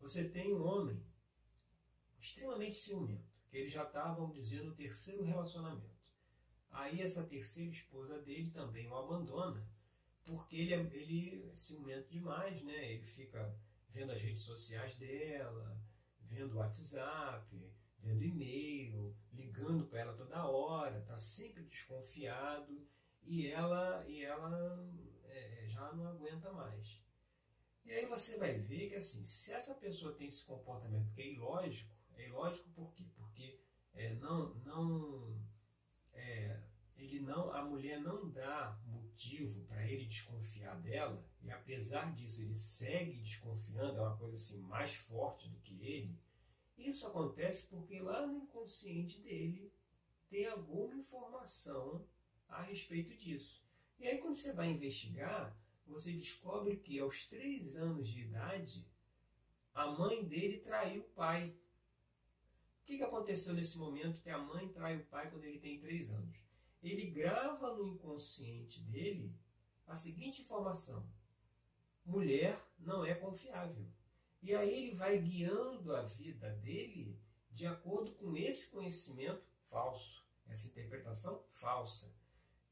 Você 0.00 0.28
tem 0.28 0.52
um 0.54 0.62
homem 0.62 1.04
extremamente 2.18 2.76
ciumento, 2.76 3.30
que 3.48 3.56
ele 3.56 3.68
já 3.68 3.84
está, 3.84 4.12
vamos 4.12 4.34
dizer, 4.34 4.62
no 4.62 4.74
terceiro 4.74 5.24
relacionamento. 5.24 6.00
Aí 6.70 7.00
essa 7.00 7.24
terceira 7.24 7.70
esposa 7.70 8.20
dele 8.20 8.50
também 8.50 8.88
o 8.88 8.96
abandona, 8.96 9.66
porque 10.24 10.56
ele 10.56 10.74
é, 10.74 10.78
ele 10.92 11.50
é 11.50 11.54
ciumento 11.54 12.08
demais, 12.08 12.62
né? 12.62 12.92
Ele 12.92 13.04
fica 13.04 13.54
vendo 13.92 14.12
as 14.12 14.20
redes 14.20 14.42
sociais 14.42 14.96
dela, 14.96 15.80
vendo 16.22 16.54
o 16.54 16.58
WhatsApp, 16.58 17.72
vendo 17.98 18.22
e-mail, 18.22 19.16
ligando 19.32 19.86
para 19.86 20.00
ela 20.00 20.14
toda 20.14 20.46
hora, 20.46 20.98
está 20.98 21.16
sempre 21.16 21.64
desconfiado 21.64 22.86
e 23.22 23.46
ela, 23.48 24.04
e 24.08 24.22
ela 24.24 24.88
é, 25.24 25.66
já 25.68 25.92
não 25.92 26.08
aguenta 26.08 26.52
mais. 26.52 27.00
E 27.84 27.92
aí 27.92 28.06
você 28.06 28.36
vai 28.38 28.58
ver 28.58 28.90
que 28.90 28.96
assim, 28.96 29.24
se 29.24 29.52
essa 29.52 29.74
pessoa 29.74 30.14
tem 30.14 30.28
esse 30.28 30.44
comportamento 30.44 31.12
que 31.12 31.22
é 31.22 31.32
ilógico, 31.32 31.94
é 32.16 32.28
ilógico 32.28 32.68
por 32.70 32.92
quê? 32.94 33.04
Porque 33.16 33.60
é, 33.94 34.14
não, 34.14 34.54
não, 34.64 35.40
é, 36.12 36.60
ele 36.96 37.20
não, 37.20 37.50
a 37.52 37.64
mulher 37.64 38.00
não 38.00 38.30
dá 38.30 38.78
motivo 38.86 39.64
para 39.64 39.86
ele 39.86 40.06
desconfiar 40.06 40.80
dela, 40.80 41.24
e 41.42 41.50
apesar 41.50 42.12
disso 42.14 42.42
ele 42.42 42.56
segue 42.56 43.20
desconfiando, 43.20 43.98
é 43.98 44.02
uma 44.02 44.16
coisa 44.16 44.34
assim 44.34 44.60
mais 44.62 44.94
forte 44.94 45.48
do 45.48 45.58
que 45.60 45.82
ele. 45.82 46.18
Isso 46.76 47.06
acontece 47.06 47.66
porque 47.66 48.00
lá 48.00 48.26
no 48.26 48.38
inconsciente 48.38 49.20
dele 49.20 49.72
tem 50.28 50.46
alguma 50.46 50.94
informação 50.94 52.06
a 52.48 52.62
respeito 52.62 53.16
disso. 53.16 53.62
E 53.98 54.06
aí 54.06 54.18
quando 54.18 54.34
você 54.34 54.52
vai 54.52 54.70
investigar, 54.70 55.56
você 55.86 56.12
descobre 56.12 56.76
que 56.76 56.98
aos 56.98 57.26
três 57.26 57.76
anos 57.76 58.08
de 58.08 58.22
idade, 58.22 58.86
a 59.74 59.86
mãe 59.86 60.24
dele 60.24 60.58
traiu 60.58 61.02
o 61.02 61.10
pai. 61.10 61.50
O 62.82 62.84
que, 62.84 62.96
que 62.96 63.02
aconteceu 63.02 63.54
nesse 63.54 63.78
momento 63.78 64.20
que 64.20 64.30
a 64.30 64.38
mãe 64.38 64.68
trai 64.68 64.96
o 64.96 65.06
pai 65.06 65.30
quando 65.30 65.44
ele 65.44 65.58
tem 65.58 65.80
três 65.80 66.10
anos? 66.10 66.36
Ele 66.82 67.10
grava 67.10 67.74
no 67.74 67.86
inconsciente 67.86 68.80
dele 68.80 69.34
a 69.86 69.94
seguinte 69.94 70.42
informação: 70.42 71.06
mulher 72.10 72.60
não 72.78 73.04
é 73.04 73.14
confiável. 73.14 73.86
E 74.42 74.54
aí 74.54 74.74
ele 74.74 74.94
vai 74.94 75.18
guiando 75.18 75.94
a 75.94 76.02
vida 76.02 76.50
dele 76.56 77.18
de 77.50 77.66
acordo 77.66 78.12
com 78.12 78.36
esse 78.36 78.68
conhecimento 78.70 79.44
falso, 79.68 80.24
essa 80.48 80.68
interpretação 80.68 81.44
falsa. 81.52 82.12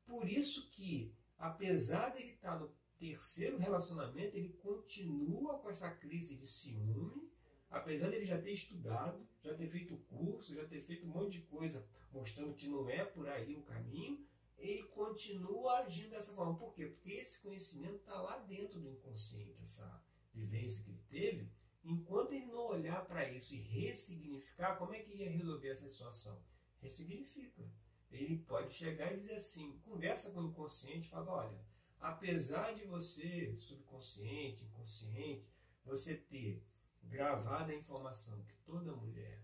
Por 0.06 0.28
isso 0.28 0.70
que, 0.70 1.14
apesar 1.36 2.10
dele 2.10 2.32
estar 2.32 2.58
no 2.58 2.72
terceiro 2.98 3.58
relacionamento 3.58 4.36
ele 4.36 4.54
continua 4.54 5.58
com 5.58 5.68
essa 5.68 5.90
crise 5.90 6.34
de 6.34 6.46
ciúme, 6.46 7.30
apesar 7.70 8.10
dele 8.10 8.24
já 8.24 8.40
ter 8.40 8.52
estudado, 8.52 9.26
já 9.42 9.54
ter 9.54 9.68
feito 9.68 9.96
curso, 10.08 10.54
já 10.54 10.66
ter 10.66 10.82
feito 10.82 11.06
um 11.06 11.10
monte 11.10 11.32
de 11.32 11.42
coisa 11.42 11.86
mostrando 12.10 12.54
que 12.54 12.66
não 12.66 12.88
é 12.88 13.04
por 13.04 13.28
aí 13.28 13.54
o 13.54 13.62
caminho, 13.62 14.26
ele 14.58 14.82
continua 14.84 15.78
agindo 15.78 16.10
dessa 16.10 16.32
forma. 16.32 16.56
Por 16.56 16.74
quê? 16.74 16.86
Porque 16.86 17.12
esse 17.12 17.40
conhecimento 17.40 17.96
está 17.96 18.20
lá 18.20 18.38
dentro 18.38 18.80
do 18.80 18.90
inconsciente, 18.90 19.62
essa 19.62 20.02
vivência 20.34 20.82
que 20.82 20.90
ele 20.90 21.02
teve. 21.08 21.50
Enquanto 21.84 22.32
ele 22.32 22.46
não 22.46 22.66
olhar 22.66 23.06
para 23.06 23.28
isso 23.30 23.54
e 23.54 23.60
ressignificar, 23.60 24.76
como 24.76 24.94
é 24.94 24.98
que 25.00 25.14
ia 25.14 25.30
resolver 25.30 25.68
essa 25.68 25.88
situação? 25.88 26.42
Ressignifica. 26.80 27.70
Ele 28.10 28.38
pode 28.38 28.74
chegar 28.74 29.12
e 29.12 29.18
dizer 29.18 29.34
assim, 29.34 29.78
conversa 29.84 30.30
com 30.30 30.40
o 30.40 30.48
inconsciente 30.48 31.08
fala, 31.08 31.30
olha, 31.30 31.60
apesar 32.00 32.74
de 32.74 32.84
você, 32.84 33.54
subconsciente, 33.56 34.64
inconsciente, 34.64 35.52
você 35.84 36.16
ter 36.16 36.62
gravado 37.02 37.70
a 37.70 37.74
informação 37.74 38.42
que 38.44 38.54
toda 38.64 38.96
mulher 38.96 39.42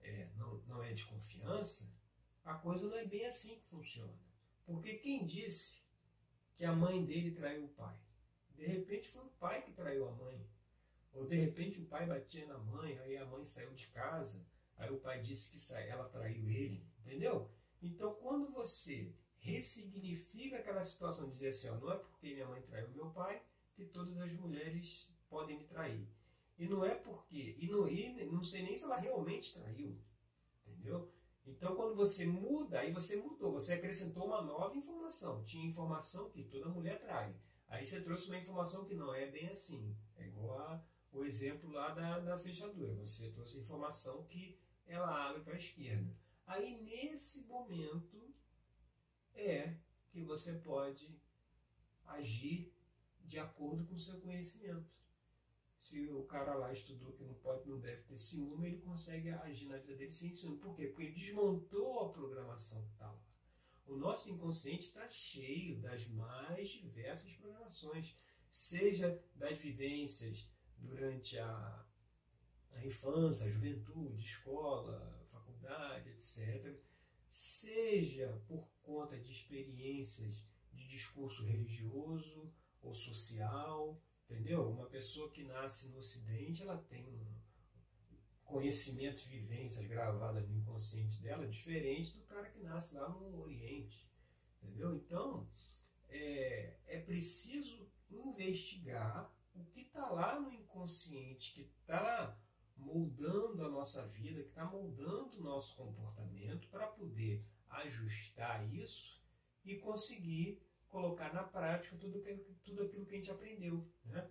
é, 0.00 0.28
não, 0.36 0.58
não 0.66 0.82
é 0.82 0.92
de 0.92 1.04
confiança, 1.04 1.92
a 2.44 2.54
coisa 2.54 2.88
não 2.88 2.96
é 2.96 3.04
bem 3.04 3.26
assim 3.26 3.56
que 3.56 3.66
funciona. 3.66 4.25
Porque 4.66 4.94
quem 4.96 5.24
disse 5.24 5.80
que 6.56 6.64
a 6.64 6.72
mãe 6.72 7.04
dele 7.04 7.30
traiu 7.30 7.64
o 7.64 7.68
pai? 7.68 7.96
De 8.50 8.66
repente 8.66 9.08
foi 9.08 9.22
o 9.22 9.30
pai 9.38 9.62
que 9.62 9.72
traiu 9.72 10.08
a 10.08 10.12
mãe. 10.12 10.44
Ou 11.12 11.24
de 11.24 11.36
repente 11.36 11.80
o 11.80 11.86
pai 11.86 12.06
batia 12.06 12.46
na 12.46 12.58
mãe, 12.58 12.98
aí 12.98 13.16
a 13.16 13.24
mãe 13.24 13.44
saiu 13.44 13.72
de 13.72 13.86
casa, 13.88 14.44
aí 14.76 14.90
o 14.90 15.00
pai 15.00 15.22
disse 15.22 15.50
que 15.50 15.74
ela 15.74 16.08
traiu 16.08 16.50
ele. 16.50 16.84
Entendeu? 17.00 17.50
Então 17.80 18.14
quando 18.14 18.50
você 18.50 19.14
ressignifica 19.38 20.58
aquela 20.58 20.82
situação, 20.82 21.30
dizer 21.30 21.48
assim, 21.48 21.68
ó, 21.68 21.76
não 21.76 21.92
é 21.92 21.96
porque 21.96 22.34
minha 22.34 22.48
mãe 22.48 22.60
traiu 22.62 22.88
meu 22.90 23.10
pai 23.10 23.40
que 23.74 23.86
todas 23.86 24.18
as 24.18 24.32
mulheres 24.32 25.08
podem 25.28 25.58
me 25.58 25.64
trair. 25.64 26.08
E 26.58 26.66
não 26.66 26.84
é 26.84 26.94
porque, 26.94 27.54
e 27.58 27.68
não, 27.68 27.86
e 27.86 28.24
não 28.24 28.42
sei 28.42 28.62
nem 28.62 28.74
se 28.74 28.84
ela 28.84 28.96
realmente 28.96 29.54
traiu, 29.54 29.96
entendeu? 30.66 31.12
Então, 31.46 31.76
quando 31.76 31.94
você 31.94 32.26
muda, 32.26 32.80
aí 32.80 32.92
você 32.92 33.16
mudou, 33.16 33.52
você 33.52 33.74
acrescentou 33.74 34.26
uma 34.26 34.42
nova 34.42 34.76
informação. 34.76 35.44
Tinha 35.44 35.66
informação 35.66 36.28
que 36.30 36.42
toda 36.42 36.68
mulher 36.68 37.00
trai. 37.00 37.34
Aí 37.68 37.84
você 37.84 38.00
trouxe 38.00 38.26
uma 38.26 38.38
informação 38.38 38.84
que 38.84 38.94
não 38.94 39.14
é 39.14 39.26
bem 39.26 39.48
assim. 39.48 39.96
É 40.16 40.26
igual 40.26 40.58
a, 40.58 40.84
o 41.12 41.24
exemplo 41.24 41.70
lá 41.70 41.90
da, 41.94 42.18
da 42.18 42.38
fechadura. 42.38 42.94
Você 42.94 43.30
trouxe 43.30 43.60
informação 43.60 44.24
que 44.24 44.58
ela 44.86 45.28
abre 45.28 45.42
para 45.42 45.54
a 45.54 45.58
esquerda. 45.58 46.12
Aí, 46.46 46.80
nesse 46.82 47.44
momento, 47.46 48.34
é 49.34 49.76
que 50.10 50.22
você 50.22 50.54
pode 50.54 51.16
agir 52.04 52.72
de 53.24 53.38
acordo 53.38 53.84
com 53.84 53.94
o 53.94 53.98
seu 53.98 54.20
conhecimento 54.20 55.05
se 55.80 56.08
o 56.10 56.24
cara 56.24 56.54
lá 56.54 56.72
estudou 56.72 57.12
que 57.12 57.24
não 57.24 57.34
pode, 57.34 57.68
não 57.68 57.78
deve 57.78 58.02
ter 58.02 58.18
ciúme, 58.18 58.66
ele 58.68 58.78
consegue 58.78 59.30
agir 59.30 59.66
na 59.66 59.78
vida 59.78 59.96
dele 59.96 60.12
sem 60.12 60.34
ciúme. 60.34 60.58
Por 60.58 60.74
quê? 60.74 60.86
Porque 60.86 61.04
ele 61.04 61.12
desmontou 61.12 62.00
a 62.00 62.12
programação 62.12 62.82
que 62.84 62.92
está 62.92 63.06
lá. 63.06 63.22
O 63.86 63.96
nosso 63.96 64.28
inconsciente 64.30 64.84
está 64.84 65.06
cheio 65.08 65.80
das 65.80 66.06
mais 66.08 66.70
diversas 66.70 67.32
programações, 67.34 68.18
seja 68.50 69.22
das 69.36 69.58
vivências 69.58 70.50
durante 70.76 71.38
a, 71.38 71.86
a 72.74 72.84
infância, 72.84 73.46
a 73.46 73.50
juventude, 73.50 74.24
escola, 74.24 75.24
faculdade, 75.30 76.10
etc., 76.10 76.76
seja 77.28 78.42
por 78.48 78.66
conta 78.82 79.18
de 79.18 79.30
experiências 79.30 80.44
de 80.72 80.88
discurso 80.88 81.44
religioso 81.44 82.52
ou 82.82 82.94
social, 82.94 84.00
Entendeu? 84.28 84.68
Uma 84.68 84.86
pessoa 84.86 85.30
que 85.30 85.44
nasce 85.44 85.88
no 85.88 85.98
Ocidente, 85.98 86.62
ela 86.62 86.76
tem 86.76 87.26
conhecimentos, 88.44 89.24
vivências 89.24 89.86
gravadas 89.86 90.48
no 90.48 90.56
inconsciente 90.56 91.20
dela, 91.20 91.46
diferente 91.46 92.12
do 92.12 92.22
cara 92.24 92.48
que 92.48 92.60
nasce 92.60 92.94
lá 92.94 93.08
no 93.08 93.40
Oriente. 93.40 94.08
Entendeu? 94.62 94.94
Então, 94.96 95.48
é, 96.08 96.76
é 96.86 97.00
preciso 97.00 97.88
investigar 98.10 99.32
o 99.54 99.64
que 99.64 99.80
está 99.80 100.10
lá 100.10 100.38
no 100.40 100.52
inconsciente, 100.52 101.52
que 101.52 101.62
está 101.62 102.38
moldando 102.76 103.64
a 103.64 103.68
nossa 103.68 104.06
vida, 104.08 104.42
que 104.42 104.48
está 104.48 104.64
moldando 104.64 105.38
o 105.38 105.42
nosso 105.42 105.74
comportamento, 105.76 106.68
para 106.68 106.86
poder 106.86 107.44
ajustar 107.68 108.72
isso 108.74 109.22
e 109.64 109.76
conseguir 109.76 110.62
colocar 110.88 111.32
na 111.32 111.42
prática 111.42 111.96
tudo, 111.96 112.20
que, 112.20 112.34
tudo 112.64 112.82
aquilo 112.84 113.04
que 113.06 113.14
a 113.14 113.18
gente 113.18 113.30
aprendeu. 113.30 113.86
Né? 114.04 114.28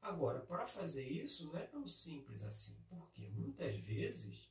Agora, 0.00 0.40
para 0.40 0.66
fazer 0.66 1.06
isso 1.06 1.46
não 1.46 1.58
é 1.58 1.66
tão 1.66 1.86
simples 1.86 2.42
assim, 2.42 2.80
porque 2.88 3.28
muitas 3.28 3.76
vezes 3.76 4.50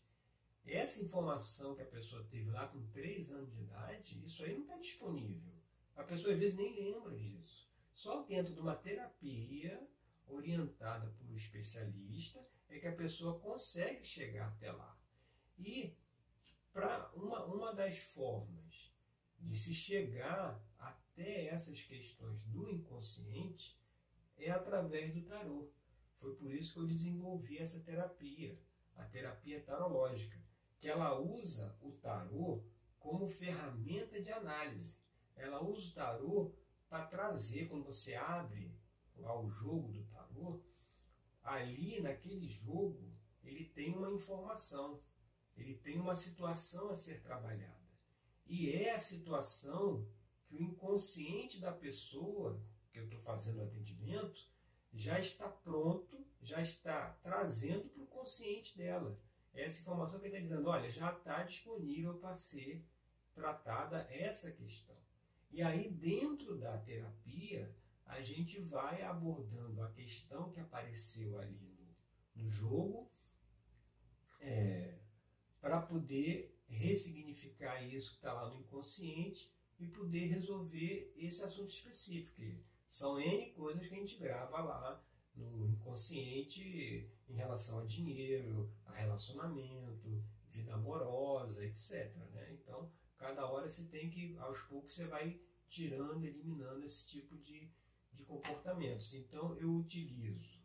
essa 0.65 1.01
informação 1.01 1.75
que 1.75 1.81
a 1.81 1.85
pessoa 1.85 2.23
teve 2.25 2.49
lá 2.51 2.67
com 2.67 2.85
3 2.87 3.31
anos 3.31 3.53
de 3.53 3.61
idade, 3.61 4.21
isso 4.25 4.43
aí 4.43 4.53
não 4.53 4.63
está 4.63 4.77
disponível. 4.77 5.53
A 5.95 6.03
pessoa 6.03 6.33
às 6.33 6.39
vezes 6.39 6.55
nem 6.55 6.75
lembra 6.75 7.15
disso. 7.17 7.67
Só 7.93 8.21
dentro 8.23 8.53
de 8.53 8.59
uma 8.59 8.75
terapia 8.75 9.87
orientada 10.27 11.09
por 11.11 11.25
um 11.25 11.35
especialista 11.35 12.45
é 12.67 12.79
que 12.79 12.87
a 12.87 12.95
pessoa 12.95 13.39
consegue 13.39 14.03
chegar 14.03 14.49
até 14.49 14.71
lá. 14.71 14.99
E 15.57 15.95
para 16.73 17.09
uma, 17.15 17.45
uma 17.45 17.73
das 17.73 17.97
formas 17.97 18.93
de 19.39 19.55
se 19.55 19.73
chegar 19.73 20.61
até 21.17 21.47
essas 21.47 21.81
questões 21.81 22.43
do 22.43 22.69
inconsciente 22.69 23.75
é 24.37 24.51
através 24.51 25.11
do 25.11 25.23
tarô. 25.23 25.71
Foi 26.19 26.35
por 26.35 26.53
isso 26.53 26.73
que 26.73 26.79
eu 26.79 26.85
desenvolvi 26.85 27.57
essa 27.57 27.79
terapia, 27.79 28.59
a 28.95 29.03
terapia 29.05 29.59
tarológica, 29.61 30.39
que 30.77 30.87
ela 30.87 31.19
usa 31.19 31.75
o 31.81 31.91
tarô 31.93 32.63
como 32.99 33.27
ferramenta 33.27 34.21
de 34.21 34.31
análise. 34.31 35.01
Ela 35.35 35.63
usa 35.63 35.89
o 35.89 35.93
tarô 35.93 36.55
para 36.87 37.07
trazer, 37.07 37.67
quando 37.67 37.85
você 37.85 38.13
abre 38.13 38.71
lá 39.15 39.39
o 39.39 39.49
jogo 39.49 39.91
do 39.91 40.03
tarô, 40.05 40.61
ali 41.41 41.99
naquele 41.99 42.47
jogo 42.47 43.11
ele 43.43 43.65
tem 43.65 43.95
uma 43.95 44.11
informação, 44.11 45.01
ele 45.55 45.75
tem 45.77 45.99
uma 45.99 46.15
situação 46.15 46.89
a 46.89 46.95
ser 46.95 47.23
trabalhada. 47.23 47.75
E 48.45 48.71
é 48.71 48.93
a 48.93 48.99
situação 48.99 50.07
que 50.47 50.55
o 50.55 50.61
inconsciente 50.61 51.59
da 51.59 51.71
pessoa 51.71 52.61
que 52.91 52.99
eu 52.99 53.03
estou 53.05 53.19
fazendo 53.19 53.59
o 53.59 53.63
atendimento 53.63 54.47
já 54.93 55.19
está 55.19 55.47
pronto, 55.47 56.25
já 56.41 56.61
está 56.61 57.11
trazendo 57.21 57.89
para 57.89 58.03
o 58.03 58.07
consciente 58.07 58.75
dela. 58.77 59.19
Essa 59.53 59.81
informação 59.81 60.19
que 60.19 60.27
ele 60.27 60.37
está 60.37 60.47
dizendo, 60.47 60.69
olha, 60.69 60.89
já 60.89 61.11
está 61.11 61.43
disponível 61.43 62.15
para 62.15 62.33
ser 62.33 62.85
tratada 63.33 64.07
essa 64.09 64.51
questão. 64.51 64.95
E 65.51 65.61
aí, 65.61 65.89
dentro 65.89 66.57
da 66.57 66.77
terapia, 66.77 67.75
a 68.05 68.21
gente 68.21 68.59
vai 68.59 69.01
abordando 69.01 69.81
a 69.83 69.91
questão 69.91 70.51
que 70.51 70.59
apareceu 70.59 71.39
ali 71.39 71.77
no, 72.35 72.43
no 72.43 72.49
jogo 72.49 73.11
é, 74.39 74.97
para 75.59 75.81
poder 75.81 76.55
ressignificar 76.67 77.81
isso 77.83 78.11
que 78.11 78.17
está 78.17 78.33
lá 78.33 78.49
no 78.49 78.59
inconsciente 78.59 79.51
e 79.79 79.87
poder 79.87 80.27
resolver 80.27 81.13
esse 81.15 81.43
assunto 81.43 81.69
específico. 81.69 82.41
São 82.89 83.19
N 83.19 83.51
coisas 83.51 83.87
que 83.87 83.93
a 83.93 83.97
gente 83.99 84.17
grava 84.17 84.59
lá 84.61 85.03
no 85.35 85.67
inconsciente 85.67 87.09
em 87.29 87.33
relação 87.33 87.79
a 87.79 87.85
dinheiro, 87.85 88.71
a 88.85 88.93
relacionamento, 88.93 90.23
vida 90.47 90.73
amorosa, 90.73 91.63
etc. 91.65 92.15
Né? 92.31 92.53
Então, 92.53 92.91
cada 93.17 93.45
hora 93.45 93.69
você 93.69 93.83
tem 93.83 94.09
que, 94.09 94.35
aos 94.37 94.61
poucos, 94.63 94.93
você 94.93 95.05
vai 95.05 95.39
tirando, 95.69 96.25
eliminando 96.25 96.85
esse 96.85 97.05
tipo 97.05 97.37
de, 97.37 97.69
de 98.13 98.23
comportamentos. 98.23 99.13
Então, 99.13 99.55
eu 99.57 99.75
utilizo 99.75 100.57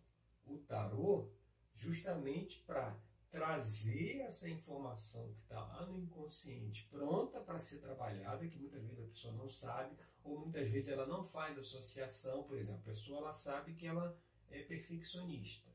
o 0.46 0.58
tarô 0.58 1.30
justamente 1.74 2.60
para 2.60 2.98
trazer 3.32 4.20
essa 4.20 4.46
informação 4.46 5.32
que 5.32 5.40
está 5.40 5.58
lá 5.58 5.86
no 5.86 5.98
inconsciente 5.98 6.86
pronta 6.90 7.40
para 7.40 7.58
ser 7.58 7.78
trabalhada, 7.78 8.46
que 8.46 8.58
muitas 8.58 8.82
vezes 8.82 9.00
a 9.00 9.08
pessoa 9.08 9.34
não 9.34 9.48
sabe, 9.48 9.96
ou 10.22 10.38
muitas 10.38 10.70
vezes 10.70 10.90
ela 10.90 11.06
não 11.06 11.24
faz 11.24 11.58
associação, 11.58 12.44
por 12.44 12.58
exemplo, 12.58 12.82
a 12.82 12.90
pessoa 12.90 13.20
ela 13.20 13.32
sabe 13.32 13.72
que 13.72 13.86
ela 13.86 14.14
é 14.50 14.62
perfeccionista. 14.62 15.72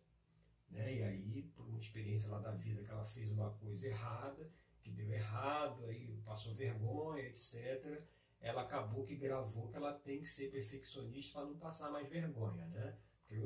Né? 0.70 0.98
E 0.98 1.04
aí, 1.04 1.52
por 1.56 1.66
uma 1.66 1.80
experiência 1.80 2.30
lá 2.30 2.38
da 2.38 2.52
vida 2.52 2.84
que 2.84 2.92
ela 2.92 3.06
fez 3.06 3.32
uma 3.32 3.50
coisa 3.56 3.88
errada, 3.88 4.52
que 4.84 4.92
deu 4.92 5.12
errado, 5.12 5.84
aí 5.88 6.22
passou 6.24 6.54
vergonha, 6.54 7.24
etc., 7.24 8.04
ela 8.40 8.62
acabou 8.62 9.04
que 9.04 9.16
gravou 9.16 9.68
que 9.68 9.76
ela 9.76 9.94
tem 9.94 10.22
que 10.22 10.30
ser 10.30 10.52
perfeccionista 10.52 11.40
para 11.40 11.48
não 11.48 11.58
passar 11.58 11.90
mais 11.90 12.08
vergonha, 12.08 12.68
né? 12.68 12.96
Porque 13.28 13.42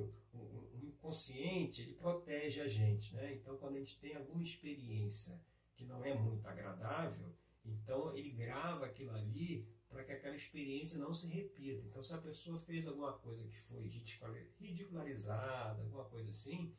inconsciente 1.02 1.82
ele 1.82 1.94
protege 1.94 2.62
a 2.62 2.68
gente, 2.68 3.16
né? 3.16 3.34
Então, 3.34 3.58
quando 3.58 3.76
a 3.76 3.80
gente 3.80 4.00
tem 4.00 4.16
alguma 4.16 4.44
experiência 4.44 5.42
que 5.76 5.84
não 5.84 6.06
é 6.06 6.14
muito 6.14 6.48
agradável, 6.48 7.34
então 7.66 8.16
ele 8.16 8.30
grava 8.30 8.86
aquilo 8.86 9.12
ali 9.12 9.68
para 9.90 10.04
que 10.04 10.12
aquela 10.12 10.36
experiência 10.36 10.98
não 10.98 11.14
se 11.14 11.28
repita. 11.28 11.86
Então, 11.88 12.04
se 12.04 12.14
a 12.14 12.20
pessoa 12.20 12.60
fez 12.60 12.88
alguma 12.88 13.14
coisa 13.14 13.46
que 13.48 13.58
foi 13.58 13.82
ridicularizada, 14.60 15.82
alguma 15.82 16.06
coisa 16.06 16.30
assim, 16.30 16.74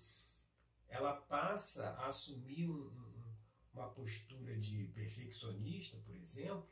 ela 0.88 1.14
passa 1.14 1.90
a 1.90 2.06
assumir 2.06 2.70
um, 2.70 2.86
um, 2.86 3.34
uma 3.74 3.90
postura 3.90 4.56
de 4.56 4.86
perfeccionista, 4.94 5.98
por 6.06 6.16
exemplo, 6.16 6.66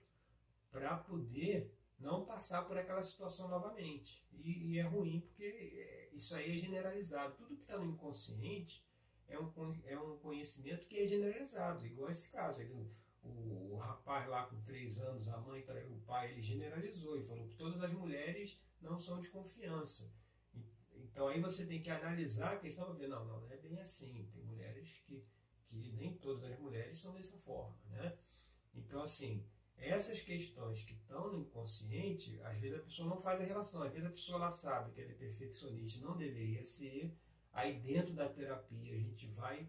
para 0.70 0.96
poder 0.96 1.74
não 2.00 2.24
passar 2.24 2.66
por 2.66 2.76
aquela 2.76 3.02
situação 3.02 3.48
novamente. 3.48 4.26
E, 4.32 4.72
e, 4.72 4.78
é 4.78 4.82
ruim 4.82 5.20
porque 5.20 5.44
é, 5.44 6.10
isso 6.14 6.34
aí 6.34 6.56
é 6.56 6.58
generalizado. 6.58 7.36
Tudo 7.36 7.54
que 7.54 7.62
está 7.62 7.78
no 7.78 7.84
inconsciente 7.84 8.84
é 9.28 9.38
um, 9.38 9.52
é 9.84 9.98
um 9.98 10.16
conhecimento 10.18 10.86
que 10.86 10.98
é 10.98 11.06
generalizado, 11.06 11.86
igual 11.86 12.10
esse 12.10 12.32
caso. 12.32 12.62
Ele, 12.62 12.72
o, 13.22 13.74
o, 13.74 13.76
rapaz 13.76 14.26
lá 14.28 14.46
com 14.46 14.60
três 14.62 14.98
anos, 14.98 15.28
a 15.28 15.36
mãe 15.38 15.62
traiu 15.62 15.92
o 15.92 16.00
pai, 16.00 16.32
ele 16.32 16.42
generalizou 16.42 17.18
e 17.18 17.22
falou 17.22 17.46
que 17.46 17.54
todas 17.54 17.82
as 17.82 17.92
mulheres 17.92 18.58
não 18.80 18.98
são 18.98 19.20
de 19.20 19.28
confiança. 19.28 20.10
Então 20.94 21.28
aí 21.28 21.40
você 21.40 21.66
tem 21.66 21.82
que 21.82 21.90
analisar 21.90 22.54
a 22.54 22.58
questão 22.58 22.86
para 22.86 22.94
ver, 22.94 23.08
não, 23.08 23.24
não, 23.26 23.40
não 23.40 23.52
é 23.52 23.56
bem 23.58 23.78
assim. 23.78 24.26
Tem 24.32 24.42
mulheres 24.42 25.02
que, 25.06 25.22
que 25.66 25.92
nem 25.92 26.16
todas 26.16 26.44
as 26.44 26.58
mulheres 26.58 26.98
são 26.98 27.12
dessa 27.12 27.36
forma. 27.36 27.76
Né? 27.90 28.16
Então, 28.74 29.02
assim, 29.02 29.44
essas 29.80 30.20
questões 30.20 30.82
que 30.82 30.92
estão 30.92 31.32
no 31.32 31.40
inconsciente, 31.40 32.40
às 32.42 32.58
vezes 32.58 32.78
a 32.78 32.82
pessoa 32.82 33.08
não 33.08 33.20
faz 33.20 33.40
a 33.40 33.44
relação, 33.44 33.82
às 33.82 33.92
vezes 33.92 34.06
a 34.06 34.12
pessoa 34.12 34.36
ela 34.36 34.50
sabe 34.50 34.92
que 34.92 35.00
ela 35.00 35.10
é 35.10 35.14
perfeccionista, 35.14 36.04
não 36.04 36.16
deveria 36.16 36.62
ser, 36.62 37.12
aí 37.52 37.80
dentro 37.80 38.14
da 38.14 38.28
terapia 38.28 38.94
a 38.94 38.98
gente 38.98 39.26
vai, 39.28 39.68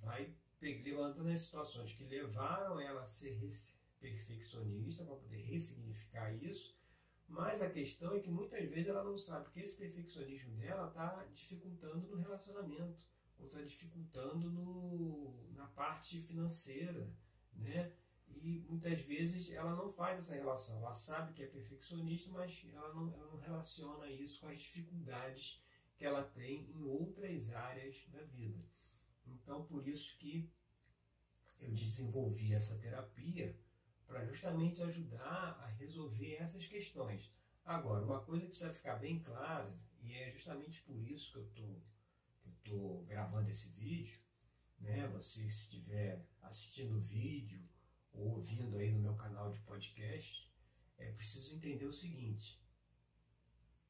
vai 0.00 0.34
levantando 0.60 1.28
as 1.28 1.42
situações 1.42 1.92
que 1.92 2.04
levaram 2.04 2.80
ela 2.80 3.02
a 3.02 3.06
ser 3.06 3.38
perfeccionista 4.00 5.04
para 5.04 5.14
poder 5.14 5.42
ressignificar 5.42 6.32
isso, 6.34 6.76
mas 7.28 7.62
a 7.62 7.70
questão 7.70 8.14
é 8.14 8.20
que 8.20 8.30
muitas 8.30 8.68
vezes 8.68 8.88
ela 8.88 9.04
não 9.04 9.16
sabe 9.16 9.50
que 9.50 9.60
esse 9.60 9.76
perfeccionismo 9.76 10.56
dela 10.56 10.88
está 10.88 11.24
dificultando 11.32 12.06
no 12.08 12.16
relacionamento, 12.16 12.96
ou 13.38 13.46
está 13.46 13.62
dificultando 13.62 14.50
no, 14.50 15.52
na 15.52 15.66
parte 15.66 16.20
financeira, 16.20 17.10
né? 17.54 17.92
E 18.44 18.60
muitas 18.68 19.00
vezes 19.00 19.50
ela 19.50 19.74
não 19.74 19.88
faz 19.88 20.18
essa 20.18 20.34
relação. 20.34 20.76
Ela 20.76 20.92
sabe 20.92 21.32
que 21.32 21.42
é 21.42 21.46
perfeccionista, 21.46 22.30
mas 22.30 22.62
ela 22.74 22.92
não, 22.92 23.10
ela 23.14 23.32
não 23.32 23.38
relaciona 23.38 24.06
isso 24.10 24.38
com 24.38 24.48
as 24.48 24.60
dificuldades 24.60 25.64
que 25.96 26.04
ela 26.04 26.22
tem 26.22 26.70
em 26.70 26.82
outras 26.82 27.54
áreas 27.54 28.06
da 28.08 28.22
vida. 28.24 28.62
Então, 29.26 29.64
por 29.64 29.88
isso 29.88 30.18
que 30.18 30.52
eu 31.58 31.72
desenvolvi 31.72 32.52
essa 32.52 32.76
terapia 32.76 33.58
para 34.06 34.26
justamente 34.26 34.82
ajudar 34.82 35.58
a 35.62 35.66
resolver 35.78 36.34
essas 36.34 36.66
questões. 36.66 37.34
Agora, 37.64 38.04
uma 38.04 38.20
coisa 38.20 38.42
que 38.42 38.50
precisa 38.50 38.74
ficar 38.74 38.96
bem 38.96 39.22
clara, 39.22 39.74
e 40.02 40.12
é 40.12 40.30
justamente 40.30 40.82
por 40.82 41.00
isso 41.00 41.32
que 41.32 41.38
eu 41.38 41.46
tô, 41.54 41.82
estou 42.58 43.04
gravando 43.04 43.48
esse 43.48 43.70
vídeo, 43.70 44.20
né? 44.78 45.08
Você 45.08 45.40
se 45.50 45.62
estiver 45.62 46.22
assistindo 46.42 46.98
o 46.98 47.00
vídeo 47.00 47.66
ou 48.14 48.36
ouvindo 48.36 48.78
aí 48.78 48.90
no 48.92 49.00
meu 49.00 49.14
canal 49.14 49.50
de 49.50 49.60
podcast, 49.60 50.50
é 50.96 51.12
preciso 51.12 51.56
entender 51.56 51.84
o 51.84 51.92
seguinte: 51.92 52.62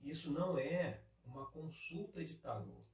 isso 0.01 0.31
não 0.31 0.59
é 0.59 1.05
uma 1.25 1.47
consulta 1.51 2.25
de 2.25 2.35
tarô. 2.35 2.85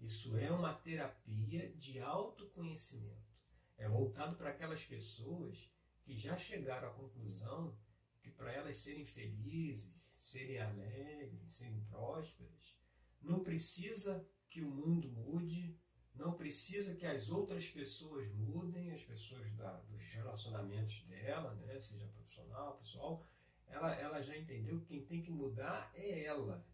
Isso 0.00 0.36
é 0.36 0.50
uma 0.50 0.74
terapia 0.74 1.72
de 1.74 1.98
autoconhecimento. 1.98 3.34
É 3.78 3.88
voltado 3.88 4.36
para 4.36 4.50
aquelas 4.50 4.84
pessoas 4.84 5.70
que 6.02 6.16
já 6.16 6.36
chegaram 6.36 6.88
à 6.88 6.92
conclusão 6.92 7.76
que 8.20 8.30
para 8.30 8.52
elas 8.52 8.76
serem 8.76 9.04
felizes, 9.04 9.94
serem 10.18 10.58
alegres, 10.58 11.54
serem 11.54 11.84
prósperas, 11.84 12.76
não 13.20 13.42
precisa 13.42 14.28
que 14.48 14.62
o 14.62 14.70
mundo 14.70 15.08
mude, 15.08 15.78
não 16.16 16.32
precisa 16.32 16.94
que 16.94 17.06
as 17.06 17.30
outras 17.30 17.68
pessoas 17.68 18.28
mudem, 18.32 18.90
as 18.90 19.02
pessoas 19.02 19.52
da, 19.54 19.72
dos 19.80 20.02
relacionamentos 20.12 21.02
dela, 21.04 21.54
né, 21.54 21.78
seja 21.78 22.06
profissional, 22.06 22.78
pessoal, 22.78 23.24
ela, 23.68 23.94
ela 23.94 24.22
já 24.22 24.36
entendeu 24.36 24.80
que 24.80 24.86
quem 24.86 25.04
tem 25.04 25.22
que 25.22 25.30
mudar 25.30 25.90
é 25.94 26.24
ela, 26.24 26.64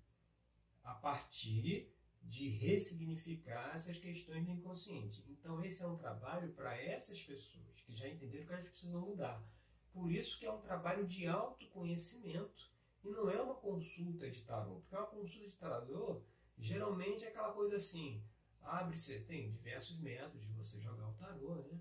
a 0.85 0.95
partir 0.95 1.93
de 2.23 2.49
ressignificar 2.49 3.73
essas 3.75 3.99
questões 3.99 4.45
do 4.45 4.53
inconsciente. 4.53 5.25
Então 5.29 5.63
esse 5.65 5.83
é 5.83 5.87
um 5.87 5.97
trabalho 5.97 6.53
para 6.53 6.77
essas 6.77 7.21
pessoas 7.21 7.81
que 7.81 7.95
já 7.95 8.09
entenderam 8.09 8.47
que 8.47 8.53
elas 8.53 8.69
precisam 8.69 9.01
mudar. 9.01 9.45
Por 9.93 10.11
isso 10.11 10.39
que 10.39 10.47
é 10.47 10.53
um 10.53 10.61
trabalho 10.61 11.07
de 11.07 11.27
autoconhecimento 11.27 12.71
e 13.05 13.11
não 13.11 13.29
é 13.29 13.41
uma 13.41 13.55
consulta 13.55 14.31
de 14.31 14.43
tarô, 14.43 14.77
porque 14.81 14.95
uma 14.95 15.07
consulta 15.07 15.47
de 15.47 15.57
tarô 15.57 16.23
geralmente 16.57 17.25
é 17.25 17.29
aquela 17.29 17.53
coisa 17.53 17.77
assim, 17.77 18.23
abre-se, 18.63 19.21
tem 19.21 19.51
diversos 19.51 19.99
métodos 19.99 20.47
de 20.47 20.53
você 20.53 20.81
jogar 20.81 21.09
o 21.09 21.15
tarô, 21.15 21.57
né? 21.57 21.81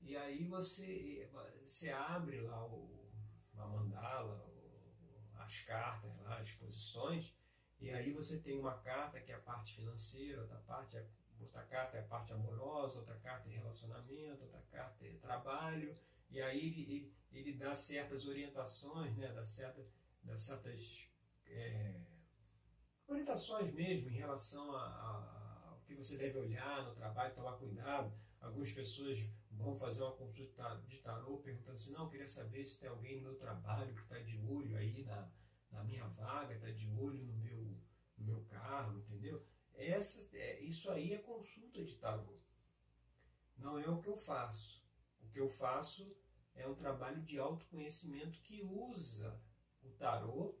E 0.00 0.16
aí 0.16 0.44
você, 0.44 1.30
você 1.64 1.90
abre 1.90 2.40
lá 2.40 2.66
o, 2.66 3.08
a 3.56 3.66
mandala, 3.66 4.44
o, 4.48 5.40
as 5.40 5.60
cartas 5.60 6.10
lá, 6.18 6.38
as 6.38 6.52
posições, 6.52 7.36
e 7.80 7.90
aí 7.90 8.12
você 8.12 8.38
tem 8.38 8.58
uma 8.58 8.78
carta 8.78 9.20
que 9.20 9.32
é 9.32 9.34
a 9.34 9.40
parte 9.40 9.74
financeira, 9.74 10.40
outra 10.40 10.58
parte 10.58 10.96
é, 10.96 11.06
outra 11.40 11.62
carta 11.64 11.96
é 11.96 12.00
a 12.00 12.06
parte 12.06 12.32
amorosa, 12.32 12.98
outra 13.00 13.16
carta 13.16 13.48
é 13.48 13.52
relacionamento, 13.52 14.42
outra 14.42 14.62
carta 14.70 15.04
é 15.04 15.14
trabalho, 15.14 15.96
e 16.30 16.40
aí 16.40 16.58
ele, 16.58 16.82
ele, 16.82 17.14
ele 17.32 17.52
dá 17.54 17.74
certas 17.74 18.26
orientações, 18.26 19.16
né? 19.16 19.32
dá, 19.32 19.44
certa, 19.44 19.84
dá 20.22 20.38
certas 20.38 21.08
é, 21.46 22.00
orientações 23.06 23.72
mesmo 23.74 24.08
em 24.08 24.16
relação 24.16 24.74
a, 24.74 24.86
a 24.86 25.41
que 25.84 25.94
você 25.94 26.16
deve 26.16 26.38
olhar 26.38 26.84
no 26.84 26.94
trabalho, 26.94 27.34
tomar 27.34 27.56
cuidado. 27.58 28.12
Algumas 28.40 28.72
pessoas 28.72 29.18
vão 29.50 29.74
fazer 29.74 30.02
uma 30.02 30.12
consulta 30.12 30.82
de 30.86 30.98
tarô 30.98 31.38
perguntando 31.38 31.76
assim, 31.76 31.92
não, 31.92 32.08
queria 32.08 32.26
saber 32.26 32.64
se 32.64 32.80
tem 32.80 32.88
alguém 32.88 33.16
no 33.16 33.22
meu 33.22 33.34
trabalho 33.36 33.94
que 33.94 34.02
está 34.02 34.18
de 34.18 34.38
olho 34.38 34.76
aí 34.76 35.04
na, 35.04 35.30
na 35.70 35.84
minha 35.84 36.06
vaga, 36.08 36.54
está 36.54 36.70
de 36.70 36.88
olho 36.90 37.22
no 37.22 37.34
meu, 37.34 37.76
no 38.18 38.24
meu 38.24 38.44
cargo, 38.44 38.98
entendeu? 38.98 39.44
Essa, 39.74 40.28
é, 40.36 40.60
isso 40.60 40.90
aí 40.90 41.12
é 41.12 41.18
consulta 41.18 41.84
de 41.84 41.96
tarô. 41.96 42.38
Não 43.56 43.78
é 43.78 43.88
o 43.88 44.00
que 44.00 44.08
eu 44.08 44.16
faço. 44.16 44.82
O 45.20 45.28
que 45.28 45.40
eu 45.40 45.48
faço 45.48 46.16
é 46.54 46.66
um 46.66 46.74
trabalho 46.74 47.22
de 47.22 47.38
autoconhecimento 47.38 48.40
que 48.40 48.62
usa 48.62 49.40
o 49.82 49.90
tarô 49.90 50.54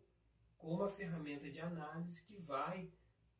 como 0.56 0.76
uma 0.76 0.88
ferramenta 0.88 1.50
de 1.50 1.60
análise 1.60 2.22
que 2.22 2.36
vai 2.36 2.90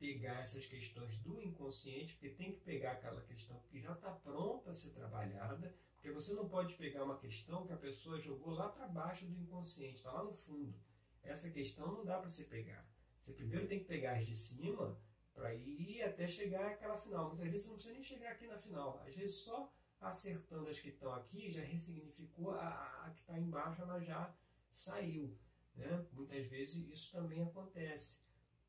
pegar 0.02 0.40
essas 0.40 0.66
questões 0.66 1.16
do 1.18 1.40
inconsciente, 1.40 2.14
porque 2.14 2.30
tem 2.30 2.50
que 2.50 2.60
pegar 2.62 2.90
aquela 2.90 3.20
questão 3.20 3.56
que 3.70 3.80
já 3.80 3.92
está 3.92 4.10
pronta 4.10 4.72
a 4.72 4.74
ser 4.74 4.90
trabalhada, 4.90 5.72
porque 5.94 6.10
você 6.10 6.34
não 6.34 6.48
pode 6.48 6.74
pegar 6.74 7.04
uma 7.04 7.20
questão 7.20 7.64
que 7.64 7.72
a 7.72 7.76
pessoa 7.76 8.18
jogou 8.18 8.52
lá 8.52 8.68
para 8.68 8.88
baixo 8.88 9.24
do 9.26 9.40
inconsciente, 9.40 9.94
está 9.94 10.10
lá 10.10 10.24
no 10.24 10.32
fundo. 10.32 10.74
Essa 11.22 11.52
questão 11.52 11.86
não 11.86 12.04
dá 12.04 12.18
para 12.18 12.28
você 12.28 12.42
pegar. 12.42 12.84
Você 13.20 13.32
primeiro 13.32 13.68
tem 13.68 13.78
que 13.78 13.84
pegar 13.84 14.18
as 14.18 14.26
de 14.26 14.34
cima 14.34 15.00
para 15.32 15.54
ir 15.54 16.02
até 16.02 16.26
chegar 16.26 16.72
àquela 16.72 16.98
final. 16.98 17.28
Muitas 17.28 17.48
vezes 17.48 17.62
você 17.62 17.68
não 17.68 17.76
precisa 17.76 17.94
nem 17.94 18.02
chegar 18.02 18.32
aqui 18.32 18.48
na 18.48 18.58
final. 18.58 19.00
Às 19.06 19.14
vezes 19.14 19.36
só 19.36 19.72
acertando 20.00 20.68
as 20.68 20.80
que 20.80 20.88
estão 20.88 21.14
aqui 21.14 21.48
já 21.48 21.62
ressignificou 21.62 22.50
a, 22.50 23.04
a 23.06 23.10
que 23.10 23.20
está 23.20 23.38
embaixo, 23.38 23.82
ela 23.82 24.00
já 24.00 24.34
saiu. 24.68 25.38
Né? 25.76 26.04
Muitas 26.10 26.44
vezes 26.48 26.88
isso 26.88 27.12
também 27.12 27.40
acontece 27.40 28.20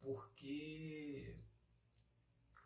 porque 0.03 1.33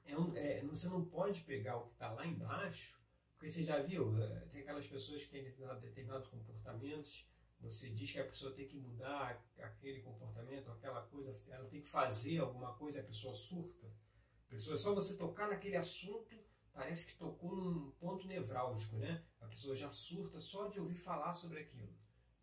é 0.05 0.17
um, 0.17 0.35
é, 0.35 0.61
você 0.63 0.89
não 0.89 1.05
pode 1.05 1.41
pegar 1.41 1.77
o 1.77 1.85
que 1.85 1.93
está 1.93 2.11
lá 2.11 2.25
embaixo, 2.25 2.99
porque 3.33 3.47
você 3.47 3.63
já 3.63 3.79
viu, 3.79 4.17
é, 4.21 4.39
tem 4.47 4.61
aquelas 4.61 4.87
pessoas 4.87 5.23
que 5.23 5.29
têm 5.29 5.43
determinados, 5.43 5.83
determinados 5.83 6.27
comportamentos, 6.27 7.29
você 7.59 7.89
diz 7.89 8.11
que 8.11 8.19
a 8.19 8.25
pessoa 8.25 8.53
tem 8.53 8.67
que 8.67 8.77
mudar 8.77 9.43
aquele 9.59 10.01
comportamento, 10.01 10.71
aquela 10.71 11.01
coisa, 11.03 11.39
ela 11.47 11.67
tem 11.67 11.81
que 11.81 11.87
fazer 11.87 12.39
alguma 12.39 12.73
coisa, 12.75 13.01
a 13.01 13.03
pessoa 13.03 13.35
surta. 13.35 13.87
A 13.87 14.49
pessoa, 14.49 14.77
só 14.77 14.93
você 14.93 15.15
tocar 15.15 15.47
naquele 15.47 15.75
assunto, 15.75 16.35
parece 16.71 17.05
que 17.05 17.15
tocou 17.15 17.55
num 17.55 17.91
ponto 17.91 18.27
nevrálgico, 18.27 18.97
né? 18.97 19.23
A 19.41 19.47
pessoa 19.47 19.75
já 19.75 19.91
surta 19.91 20.39
só 20.39 20.67
de 20.67 20.79
ouvir 20.79 20.95
falar 20.95 21.33
sobre 21.33 21.59
aquilo. 21.59 21.93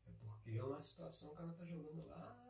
É 0.05 0.11
porque 0.21 0.51
é 0.51 0.65
uma 0.65 0.81
situação 0.81 1.33
que 1.33 1.41
ela 1.41 1.53
está 1.53 1.65
jogando 1.65 2.05
lá 2.07 2.45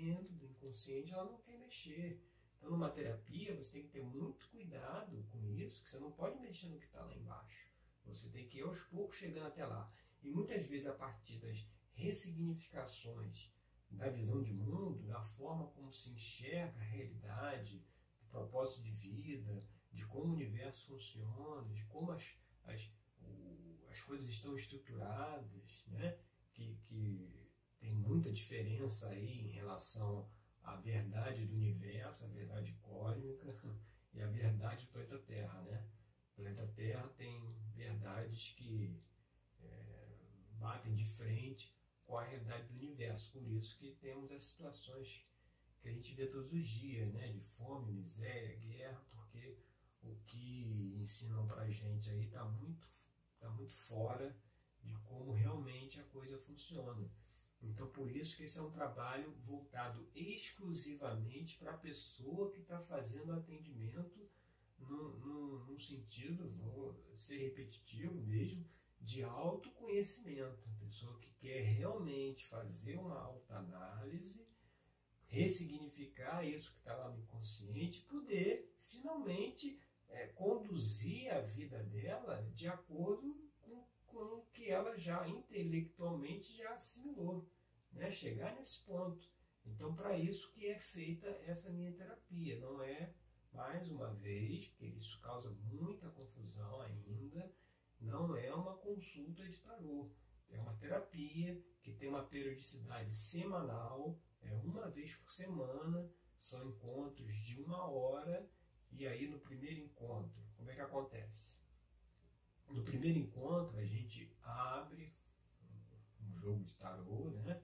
dentro 0.00 0.32
do 0.34 0.46
inconsciente, 0.46 1.12
ela 1.12 1.24
não 1.24 1.38
quer 1.38 1.49
mexer. 1.70 2.20
Então, 2.58 2.70
numa 2.70 2.90
terapia, 2.90 3.54
você 3.54 3.72
tem 3.72 3.82
que 3.84 3.92
ter 3.92 4.02
muito 4.02 4.48
cuidado 4.50 5.24
com 5.30 5.46
isso, 5.46 5.82
que 5.82 5.88
você 5.88 5.98
não 5.98 6.10
pode 6.10 6.38
mexer 6.40 6.68
no 6.68 6.78
que 6.78 6.86
está 6.86 7.02
lá 7.02 7.16
embaixo. 7.16 7.70
Você 8.04 8.28
tem 8.28 8.46
que 8.48 8.58
ir 8.58 8.62
aos 8.62 8.80
poucos 8.82 9.16
chegando 9.16 9.46
até 9.46 9.64
lá. 9.64 9.90
E 10.22 10.28
muitas 10.28 10.66
vezes, 10.66 10.86
a 10.86 10.92
partir 10.92 11.38
das 11.38 11.66
ressignificações 11.92 13.54
da 13.90 14.10
visão 14.10 14.42
de 14.42 14.52
mundo, 14.52 15.06
da 15.06 15.22
forma 15.22 15.68
como 15.68 15.92
se 15.92 16.10
enxerga 16.10 16.78
a 16.78 16.84
realidade, 16.84 17.78
do 18.20 18.26
propósito 18.28 18.82
de 18.82 18.92
vida, 18.92 19.64
de 19.92 20.04
como 20.06 20.26
o 20.26 20.34
universo 20.34 20.86
funciona, 20.86 21.72
de 21.72 21.84
como 21.86 22.12
as, 22.12 22.36
as, 22.64 22.92
o, 23.22 23.86
as 23.88 24.00
coisas 24.02 24.28
estão 24.28 24.54
estruturadas, 24.54 25.84
né? 25.88 26.18
que, 26.52 26.76
que 26.86 27.40
muita 28.10 28.32
diferença 28.32 29.08
aí 29.08 29.46
em 29.46 29.52
relação 29.52 30.28
à 30.70 30.76
verdade 30.76 31.46
do 31.46 31.54
universo, 31.54 32.24
a 32.24 32.28
verdade 32.28 32.72
cósmica 32.80 33.56
e 34.14 34.22
a 34.22 34.26
verdade 34.26 34.86
do 34.86 34.92
planeta 34.92 35.18
Terra, 35.18 35.60
né? 35.62 35.84
O 36.32 36.36
planeta 36.36 36.66
Terra 36.68 37.08
tem 37.16 37.54
verdades 37.74 38.54
que 38.56 38.96
é, 39.62 40.16
batem 40.58 40.94
de 40.94 41.06
frente 41.06 41.74
com 42.04 42.16
a 42.16 42.24
realidade 42.24 42.68
do 42.68 42.74
universo. 42.74 43.32
Por 43.32 43.46
isso 43.46 43.76
que 43.78 43.92
temos 43.96 44.30
as 44.32 44.44
situações 44.44 45.26
que 45.80 45.88
a 45.88 45.92
gente 45.92 46.14
vê 46.14 46.26
todos 46.26 46.52
os 46.52 46.66
dias, 46.66 47.12
né? 47.12 47.32
De 47.32 47.40
fome, 47.40 47.92
miséria, 47.92 48.56
guerra, 48.56 49.02
porque 49.10 49.58
o 50.02 50.14
que 50.26 50.96
ensinam 51.00 51.46
para 51.46 51.62
a 51.62 51.70
gente 51.70 52.10
aí 52.10 52.24
está 52.24 52.44
muito, 52.44 52.86
tá 53.38 53.50
muito 53.50 53.74
fora 53.74 54.36
de 54.82 54.94
como 55.00 55.32
realmente 55.32 56.00
a 56.00 56.04
coisa 56.04 56.38
funciona. 56.38 57.10
Então, 57.62 57.86
por 57.88 58.10
isso 58.10 58.36
que 58.36 58.44
esse 58.44 58.58
é 58.58 58.62
um 58.62 58.70
trabalho 58.70 59.32
voltado 59.44 60.08
exclusivamente 60.14 61.58
para 61.58 61.72
a 61.72 61.78
pessoa 61.78 62.50
que 62.50 62.60
está 62.60 62.80
fazendo 62.80 63.32
atendimento 63.32 64.28
num, 64.78 65.78
sentido, 65.78 66.50
vou 66.58 66.94
ser 67.16 67.38
repetitivo 67.38 68.14
mesmo, 68.22 68.64
de 69.00 69.22
autoconhecimento. 69.22 70.68
A 70.68 70.84
pessoa 70.84 71.18
que 71.18 71.30
quer 71.38 71.62
realmente 71.62 72.46
fazer 72.46 72.96
uma 72.96 73.18
autoanálise, 73.18 74.46
ressignificar 75.26 76.44
isso 76.44 76.72
que 76.72 76.78
está 76.78 76.94
lá 76.94 77.10
no 77.10 77.20
inconsciente, 77.20 78.02
poder 78.02 78.74
finalmente 78.80 79.80
é, 80.08 80.26
conduzir 80.28 81.32
a 81.32 81.40
vida 81.40 81.82
dela 81.84 82.42
de 82.54 82.68
acordo 82.68 83.49
com, 84.20 84.36
o 84.36 84.46
que 84.52 84.70
ela 84.70 84.96
já 84.98 85.26
intelectualmente 85.26 86.52
já 86.54 86.74
assimilou, 86.74 87.48
né? 87.92 88.10
chegar 88.10 88.54
nesse 88.54 88.80
ponto. 88.84 89.30
Então, 89.64 89.94
para 89.94 90.18
isso 90.18 90.50
que 90.52 90.66
é 90.66 90.78
feita 90.78 91.26
essa 91.46 91.70
minha 91.70 91.92
terapia, 91.92 92.58
não 92.60 92.82
é 92.82 93.14
mais 93.52 93.90
uma 93.90 94.12
vez, 94.14 94.68
porque 94.68 94.86
isso 94.86 95.18
causa 95.20 95.50
muita 95.50 96.08
confusão 96.10 96.80
ainda, 96.82 97.50
não 98.00 98.36
é 98.36 98.54
uma 98.54 98.76
consulta 98.76 99.48
de 99.48 99.56
tarô. 99.58 100.10
É 100.50 100.58
uma 100.58 100.74
terapia 100.74 101.62
que 101.80 101.92
tem 101.92 102.08
uma 102.08 102.24
periodicidade 102.24 103.14
semanal, 103.14 104.18
é 104.42 104.52
uma 104.52 104.88
vez 104.90 105.14
por 105.14 105.30
semana, 105.30 106.10
são 106.38 106.68
encontros 106.68 107.36
de 107.36 107.60
uma 107.60 107.88
hora 107.88 108.48
e 108.90 109.06
aí 109.06 109.28
no 109.28 109.38
primeiro 109.38 109.80
encontro, 109.80 110.42
como 110.56 110.70
é 110.70 110.74
que 110.74 110.80
acontece? 110.80 111.59
No 112.70 112.82
primeiro 112.82 113.18
encontro 113.18 113.76
a 113.78 113.84
gente 113.84 114.32
abre 114.42 115.14
um 116.22 116.32
jogo 116.32 116.64
de 116.64 116.74
tarô, 116.74 117.30
né? 117.30 117.62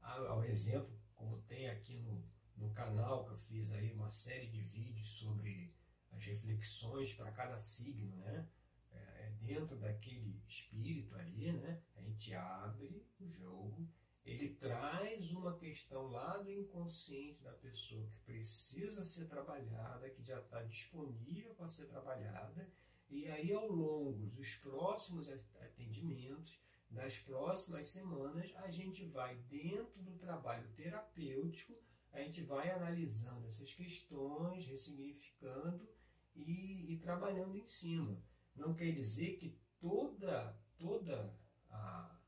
Ao 0.00 0.44
exemplo, 0.44 0.90
como 1.14 1.40
tem 1.42 1.68
aqui 1.68 1.96
no, 1.98 2.24
no 2.56 2.72
canal 2.72 3.26
que 3.26 3.32
eu 3.32 3.38
fiz 3.38 3.72
aí 3.72 3.92
uma 3.92 4.10
série 4.10 4.48
de 4.48 4.60
vídeos 4.62 5.08
sobre 5.18 5.74
as 6.10 6.24
reflexões 6.24 7.12
para 7.12 7.30
cada 7.30 7.58
signo, 7.58 8.16
né? 8.16 8.48
É, 8.90 9.26
é 9.26 9.30
dentro 9.40 9.76
daquele 9.76 10.42
espírito 10.46 11.14
ali, 11.14 11.52
né? 11.52 11.80
A 11.96 12.02
gente 12.02 12.34
abre 12.34 13.06
o 13.18 13.26
jogo 13.26 13.88
ele 14.24 14.54
traz 14.54 15.32
uma 15.32 15.56
questão 15.56 16.08
lá 16.08 16.36
do 16.36 16.52
inconsciente 16.52 17.42
da 17.42 17.52
pessoa 17.52 18.06
que 18.06 18.18
precisa 18.20 19.04
ser 19.04 19.26
trabalhada, 19.26 20.10
que 20.10 20.22
já 20.22 20.38
está 20.38 20.62
disponível 20.62 21.54
para 21.54 21.68
ser 21.68 21.86
trabalhada, 21.86 22.70
e 23.10 23.26
aí 23.26 23.52
ao 23.52 23.70
longo 23.70 24.26
dos 24.28 24.54
próximos 24.56 25.28
atendimentos, 25.28 26.60
das 26.90 27.18
próximas 27.18 27.86
semanas, 27.86 28.52
a 28.56 28.70
gente 28.70 29.04
vai 29.04 29.36
dentro 29.48 30.02
do 30.02 30.16
trabalho 30.18 30.68
terapêutico, 30.72 31.72
a 32.12 32.20
gente 32.20 32.42
vai 32.42 32.70
analisando 32.70 33.46
essas 33.46 33.72
questões, 33.72 34.66
ressignificando 34.66 35.88
e, 36.34 36.92
e 36.92 36.98
trabalhando 36.98 37.56
em 37.56 37.64
cima. 37.64 38.20
Não 38.56 38.74
quer 38.74 38.92
dizer 38.92 39.36
que 39.36 39.56
toda 39.78 40.58
toda 40.76 41.32
a 41.70 42.18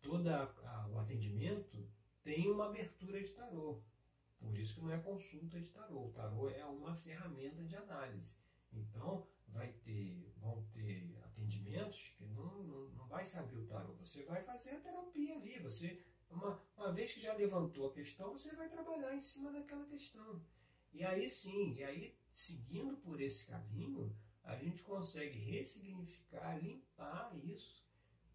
todo 0.00 0.28
o 0.92 0.98
atendimento 0.98 1.88
tem 2.22 2.48
uma 2.48 2.66
abertura 2.66 3.20
de 3.20 3.32
tarô. 3.32 3.82
Por 4.38 4.56
isso 4.56 4.74
que 4.74 4.80
não 4.80 4.92
é 4.92 4.98
consulta 4.98 5.60
de 5.60 5.70
tarô. 5.70 6.06
O 6.06 6.12
tarô 6.12 6.48
é 6.48 6.64
uma 6.64 6.94
ferramenta 6.94 7.64
de 7.64 7.74
análise. 7.74 8.36
Então, 8.72 9.26
vai 9.56 9.72
ter, 9.84 10.32
vão 10.38 10.62
ter 10.72 11.18
atendimentos 11.24 12.14
que 12.16 12.24
não, 12.26 12.62
não, 12.62 12.88
não 12.90 13.06
vai 13.08 13.24
saber 13.24 13.56
o 13.56 13.66
tarô. 13.66 13.94
Você 13.94 14.22
vai 14.24 14.42
fazer 14.42 14.70
a 14.70 14.80
terapia 14.80 15.34
ali. 15.34 15.58
Você, 15.60 16.04
uma, 16.30 16.62
uma 16.76 16.92
vez 16.92 17.12
que 17.12 17.20
já 17.20 17.34
levantou 17.34 17.88
a 17.88 17.92
questão, 17.92 18.32
você 18.32 18.54
vai 18.54 18.68
trabalhar 18.68 19.14
em 19.14 19.20
cima 19.20 19.50
daquela 19.50 19.86
questão. 19.86 20.44
E 20.92 21.04
aí 21.04 21.28
sim, 21.28 21.74
e 21.74 21.84
aí 21.84 22.16
seguindo 22.32 22.96
por 22.98 23.20
esse 23.20 23.46
caminho, 23.46 24.14
a 24.44 24.56
gente 24.56 24.82
consegue 24.82 25.38
ressignificar, 25.38 26.56
limpar 26.62 27.34
isso 27.44 27.84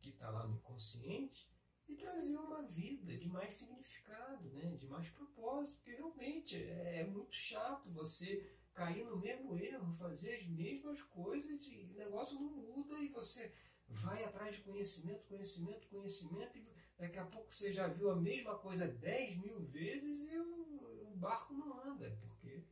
que 0.02 0.10
está 0.10 0.30
lá 0.30 0.48
no 0.48 0.56
inconsciente 0.56 1.50
e 1.88 1.96
trazer 1.96 2.36
uma 2.36 2.64
vida 2.64 3.16
de 3.18 3.30
mais 3.30 3.54
significado, 3.54 4.50
né? 4.50 4.76
de 4.78 4.88
mais 4.88 5.10
propósito, 5.10 5.76
porque 5.76 5.94
realmente 5.94 6.56
é, 6.56 7.02
é 7.02 7.08
muito 7.08 7.34
chato 7.34 7.92
você 7.92 8.52
cair 8.74 9.06
no 9.06 9.18
mesmo 9.18 9.58
erro, 9.58 9.94
fazer 9.94 10.36
as 10.36 10.48
mesmas 10.48 11.02
coisas 11.04 11.66
e 11.68 11.90
o 11.92 11.94
negócio 11.94 12.40
não 12.40 12.50
muda 12.50 13.00
e 13.00 13.10
você 13.10 13.54
vai 13.88 14.24
atrás 14.24 14.56
de 14.56 14.62
conhecimento, 14.62 15.26
conhecimento, 15.28 15.88
conhecimento 15.88 16.58
e 16.58 16.68
daqui 16.98 17.18
a 17.18 17.26
pouco 17.26 17.54
você 17.54 17.72
já 17.74 17.88
viu 17.88 18.10
a 18.10 18.16
mesma 18.16 18.58
coisa 18.58 18.88
10 18.88 19.38
mil 19.38 19.60
vezes 19.66 20.30
e 20.30 20.38
o, 20.38 21.12
o 21.12 21.16
barco 21.18 21.54
não 21.54 21.80
anda, 21.82 22.18
porque 22.22 22.64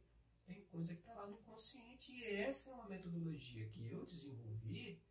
tem 0.45 0.63
coisa 0.65 0.93
que 0.93 1.01
está 1.01 1.13
lá 1.13 1.27
no 1.27 1.39
inconsciente 1.39 2.11
e 2.11 2.25
essa 2.25 2.69
é 2.69 2.73
uma 2.73 2.87
metodologia 2.87 3.67
que 3.69 3.85
eu 3.85 4.05
desenvolvi 4.05 5.03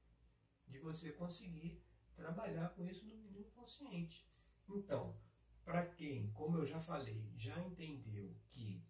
de 0.66 0.78
você 0.78 1.12
conseguir 1.12 1.82
trabalhar 2.16 2.70
com 2.70 2.84
isso 2.86 3.06
no 3.06 3.14
mínimo 3.14 3.44
consciente. 3.52 4.26
Então, 4.68 5.16
para 5.64 5.86
quem, 5.86 6.30
como 6.32 6.58
eu 6.58 6.66
já 6.66 6.80
falei, 6.80 7.30
já 7.36 7.58
entendeu 7.60 8.34
que 8.50 8.82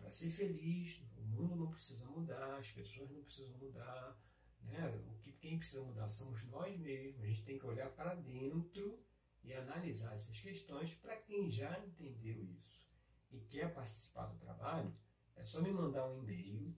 para 0.00 0.10
ser 0.10 0.30
feliz, 0.30 1.00
o 1.16 1.22
mundo 1.22 1.54
não 1.54 1.70
precisa 1.70 2.04
mudar, 2.06 2.56
as 2.56 2.70
pessoas 2.70 3.10
não 3.10 3.22
precisam 3.22 3.52
mudar, 3.58 4.18
né? 4.62 4.88
o 5.06 5.18
que 5.18 5.32
quem 5.32 5.58
precisa 5.58 5.82
mudar 5.82 6.08
somos 6.08 6.42
nós 6.46 6.74
mesmos, 6.78 7.22
a 7.22 7.26
gente 7.26 7.44
tem 7.44 7.58
que 7.58 7.66
olhar 7.66 7.90
para 7.90 8.14
dentro 8.14 8.98
e 9.44 9.52
analisar 9.52 10.14
essas 10.14 10.40
questões. 10.40 10.94
Para 10.94 11.16
quem 11.16 11.50
já 11.50 11.78
entendeu 11.84 12.42
isso 12.44 12.88
e 13.30 13.40
quer 13.40 13.74
participar 13.74 14.24
do 14.26 14.38
trabalho, 14.38 14.94
é 15.36 15.44
só 15.44 15.60
me 15.62 15.70
mandar 15.70 16.10
um 16.10 16.22
e-mail. 16.22 16.74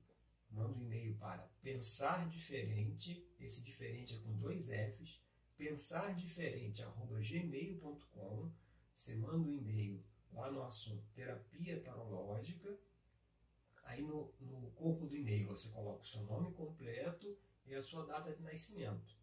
Manda 0.51 0.75
um 0.75 0.83
e-mail 0.83 1.16
para 1.16 1.49
pensar 1.62 2.29
diferente, 2.29 3.27
esse 3.41 3.64
diferente 3.64 4.16
é 4.16 4.18
com 4.18 4.37
dois 4.37 4.68
F's, 4.68 5.18
pensardiferente.gmail.com. 5.57 8.53
Você 8.95 9.16
manda 9.16 9.39
um 9.39 9.51
e-mail 9.51 10.05
lá 10.31 10.51
no 10.51 10.62
assunto 10.62 11.07
terapia 11.14 11.81
tarológica. 11.81 12.79
Aí 13.83 14.03
no, 14.03 14.33
no 14.41 14.70
corpo 14.72 15.07
do 15.07 15.16
e-mail 15.16 15.49
você 15.49 15.68
coloca 15.68 16.03
o 16.03 16.07
seu 16.07 16.22
nome 16.22 16.53
completo 16.53 17.37
e 17.66 17.74
a 17.74 17.83
sua 17.83 18.07
data 18.07 18.33
de 18.33 18.43
nascimento. 18.43 19.16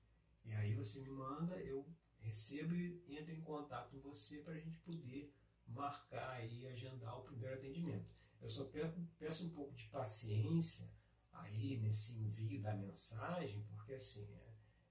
E 0.45 0.53
aí 0.53 0.73
você 0.73 0.99
me 1.01 1.09
manda, 1.09 1.57
eu 1.57 1.85
recebo 2.19 2.75
e 2.75 3.17
entro 3.17 3.33
em 3.33 3.41
contato 3.41 3.91
com 3.91 3.99
você 3.99 4.39
para 4.39 4.53
a 4.53 4.59
gente 4.59 4.79
poder 4.79 5.33
marcar 5.67 6.43
e 6.45 6.67
agendar 6.67 7.17
o 7.19 7.23
primeiro 7.23 7.55
atendimento. 7.55 8.09
Eu 8.41 8.49
só 8.49 8.69
peço 9.17 9.45
um 9.45 9.49
pouco 9.49 9.73
de 9.75 9.85
paciência 9.85 10.89
aí 11.31 11.77
nesse 11.77 12.17
envio 12.17 12.61
da 12.61 12.73
mensagem, 12.73 13.63
porque 13.69 13.93
assim, 13.93 14.27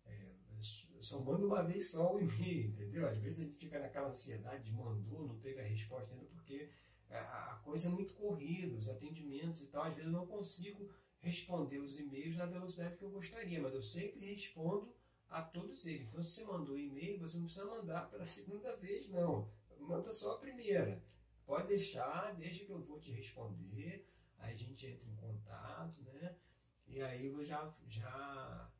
é, 0.04 0.12
é, 0.12 0.34
só 1.00 1.20
manda 1.20 1.46
uma 1.46 1.62
vez 1.62 1.90
só 1.90 2.14
o 2.14 2.20
e-mail, 2.20 2.68
entendeu? 2.70 3.08
Às 3.08 3.22
vezes 3.22 3.40
a 3.40 3.42
gente 3.44 3.56
fica 3.56 3.78
naquela 3.78 4.08
ansiedade 4.08 4.64
de 4.64 4.72
mandou, 4.72 5.26
não 5.26 5.38
teve 5.38 5.60
a 5.60 5.66
resposta 5.66 6.12
ainda, 6.12 6.26
porque 6.26 6.70
a 7.16 7.60
coisa 7.64 7.88
é 7.88 7.90
muito 7.90 8.14
corrida, 8.14 8.76
os 8.76 8.88
atendimentos 8.88 9.62
e 9.62 9.66
tal, 9.66 9.84
às 9.84 9.94
vezes 9.94 10.06
eu 10.06 10.12
não 10.12 10.26
consigo 10.26 10.88
responder 11.20 11.78
os 11.78 11.98
e-mails 11.98 12.36
na 12.36 12.46
velocidade 12.46 12.96
que 12.96 13.02
eu 13.02 13.10
gostaria, 13.10 13.60
mas 13.60 13.74
eu 13.74 13.82
sempre 13.82 14.26
respondo 14.26 14.94
a 15.28 15.42
todos 15.42 15.86
eles. 15.86 16.08
Então, 16.08 16.22
se 16.22 16.34
você 16.34 16.44
mandou 16.44 16.78
e-mail, 16.78 17.18
você 17.18 17.36
não 17.36 17.44
precisa 17.44 17.66
mandar 17.66 18.08
pela 18.10 18.24
segunda 18.26 18.74
vez, 18.76 19.10
não. 19.10 19.50
Manda 19.80 20.12
só 20.12 20.34
a 20.34 20.38
primeira. 20.38 21.02
Pode 21.46 21.68
deixar, 21.68 22.34
deixa 22.34 22.64
que 22.64 22.70
eu 22.70 22.80
vou 22.80 23.00
te 23.00 23.10
responder. 23.10 24.06
Aí 24.38 24.52
a 24.52 24.56
gente 24.56 24.86
entra 24.86 25.08
em 25.08 25.16
contato, 25.16 26.02
né? 26.02 26.36
E 26.86 27.00
aí 27.00 27.26
eu 27.26 27.42
já, 27.42 27.74
já 27.86 28.70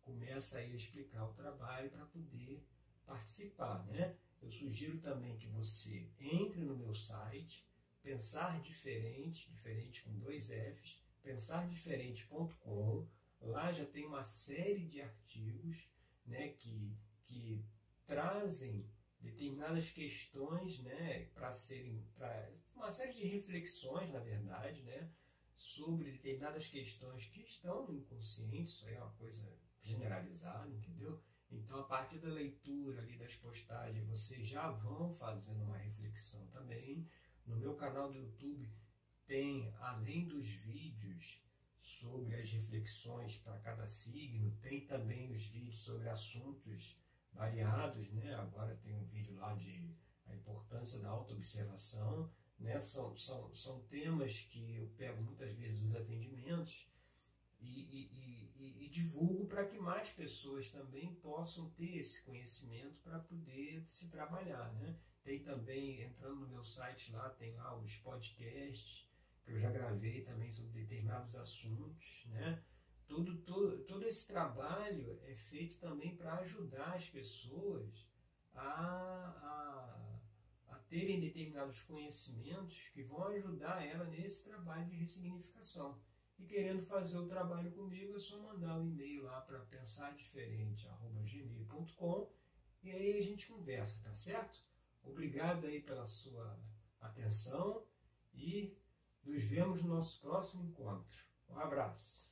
começa 0.00 0.58
aí 0.58 0.72
a 0.72 0.76
explicar 0.76 1.24
o 1.24 1.32
trabalho 1.32 1.90
para 1.90 2.04
poder 2.06 2.64
participar, 3.06 3.84
né? 3.86 4.16
Eu 4.40 4.50
sugiro 4.50 4.98
também 4.98 5.36
que 5.36 5.46
você 5.46 6.08
entre 6.18 6.60
no 6.60 6.76
meu 6.76 6.94
site, 6.94 7.64
pensar 8.02 8.60
diferente, 8.60 9.50
diferente 9.52 10.02
com 10.02 10.18
dois 10.18 10.48
Fs, 10.48 11.00
pensardiferente.com. 11.22 13.08
Lá 13.40 13.72
já 13.72 13.84
tem 13.84 14.06
uma 14.06 14.22
série 14.22 14.86
de 14.86 15.00
artigos, 15.00 15.88
né, 16.26 16.48
que 16.48 16.96
que 17.32 17.64
trazem 18.06 18.86
determinadas 19.18 19.90
questões, 19.90 20.80
né, 20.80 21.26
para 21.34 21.50
serem, 21.50 22.04
para 22.14 22.52
uma 22.74 22.90
série 22.90 23.14
de 23.14 23.26
reflexões, 23.26 24.12
na 24.12 24.18
verdade, 24.18 24.82
né, 24.82 25.10
sobre 25.56 26.10
determinadas 26.10 26.66
questões 26.66 27.26
que 27.26 27.40
estão 27.40 27.86
no 27.86 27.94
inconsciente, 27.94 28.70
isso 28.70 28.86
aí 28.86 28.94
é 28.94 29.00
uma 29.00 29.12
coisa 29.12 29.56
generalizada, 29.80 30.68
entendeu? 30.70 31.22
Então, 31.50 31.80
a 31.80 31.84
partir 31.84 32.18
da 32.18 32.28
leitura 32.28 33.00
ali 33.00 33.16
das 33.16 33.34
postagens, 33.36 34.06
vocês 34.08 34.48
já 34.48 34.70
vão 34.70 35.14
fazendo 35.14 35.62
uma 35.62 35.76
reflexão 35.76 36.46
também. 36.48 37.06
No 37.46 37.56
meu 37.56 37.74
canal 37.74 38.10
do 38.10 38.18
YouTube 38.18 38.68
tem, 39.26 39.74
além 39.78 40.26
dos 40.26 40.48
vídeos 40.48 41.42
sobre 41.80 42.34
as 42.36 42.50
reflexões 42.50 43.38
para 43.38 43.58
cada 43.58 43.86
signo, 43.86 44.56
tem 44.60 44.86
também 44.86 45.32
os 45.32 45.44
vídeos 45.46 45.78
sobre 45.84 46.08
assuntos 46.08 46.98
variados, 47.32 48.10
né? 48.12 48.34
Agora 48.34 48.76
tem 48.76 48.94
um 48.94 49.04
vídeo 49.04 49.34
lá 49.36 49.54
de 49.54 49.94
a 50.26 50.34
importância 50.34 50.98
da 51.00 51.08
autoobservação, 51.08 52.30
né? 52.58 52.78
São, 52.80 53.16
são, 53.16 53.52
são 53.54 53.80
temas 53.84 54.40
que 54.42 54.76
eu 54.76 54.88
pego 54.96 55.22
muitas 55.22 55.52
vezes 55.54 55.80
dos 55.80 55.94
atendimentos 55.94 56.88
e, 57.60 57.80
e, 57.80 58.52
e, 58.56 58.84
e 58.84 58.88
divulgo 58.88 59.46
para 59.46 59.64
que 59.64 59.78
mais 59.78 60.10
pessoas 60.10 60.68
também 60.70 61.14
possam 61.16 61.70
ter 61.70 61.96
esse 61.96 62.22
conhecimento 62.22 62.96
para 63.02 63.18
poder 63.18 63.84
se 63.88 64.08
trabalhar, 64.08 64.72
né? 64.74 64.96
Tem 65.24 65.42
também, 65.42 66.02
entrando 66.02 66.40
no 66.40 66.48
meu 66.48 66.64
site 66.64 67.12
lá, 67.12 67.30
tem 67.30 67.54
lá 67.54 67.78
os 67.78 67.96
podcasts, 67.98 69.08
que 69.44 69.52
eu 69.52 69.58
já 69.58 69.70
gravei 69.70 70.22
também 70.22 70.50
sobre 70.50 70.82
determinados 70.82 71.36
assuntos, 71.36 72.26
né? 72.26 72.62
Todo, 73.06 73.38
todo, 73.42 73.84
todo 73.84 74.04
esse 74.06 74.26
trabalho 74.26 75.20
é 75.24 75.34
feito 75.34 75.78
também 75.78 76.16
para 76.16 76.38
ajudar 76.38 76.94
as 76.94 77.08
pessoas 77.08 78.10
a, 78.54 78.62
a, 78.62 80.18
a, 80.68 80.76
terem 80.88 81.20
determinados 81.20 81.82
conhecimentos 81.82 82.88
que 82.92 83.02
vão 83.02 83.24
ajudar 83.28 83.84
ela 83.84 84.06
nesse 84.06 84.44
trabalho 84.44 84.86
de 84.86 84.96
ressignificação. 84.96 86.00
E 86.38 86.46
querendo 86.46 86.82
fazer 86.82 87.18
o 87.18 87.28
trabalho 87.28 87.70
comigo, 87.72 88.16
é 88.16 88.18
só 88.18 88.40
mandar 88.40 88.78
um 88.78 88.88
e-mail 88.88 89.24
lá 89.24 89.42
para 89.42 89.60
pensardiferente.gmail.com 89.60 92.32
e 92.82 92.90
aí 92.90 93.16
a 93.16 93.22
gente 93.22 93.46
conversa, 93.46 94.02
tá 94.02 94.14
certo? 94.14 94.71
Obrigado 95.02 95.66
aí 95.66 95.80
pela 95.80 96.06
sua 96.06 96.58
atenção 97.00 97.86
e 98.34 98.76
nos 99.24 99.42
vemos 99.44 99.82
no 99.82 99.88
nosso 99.88 100.20
próximo 100.20 100.64
encontro. 100.64 101.18
Um 101.48 101.58
abraço. 101.58 102.31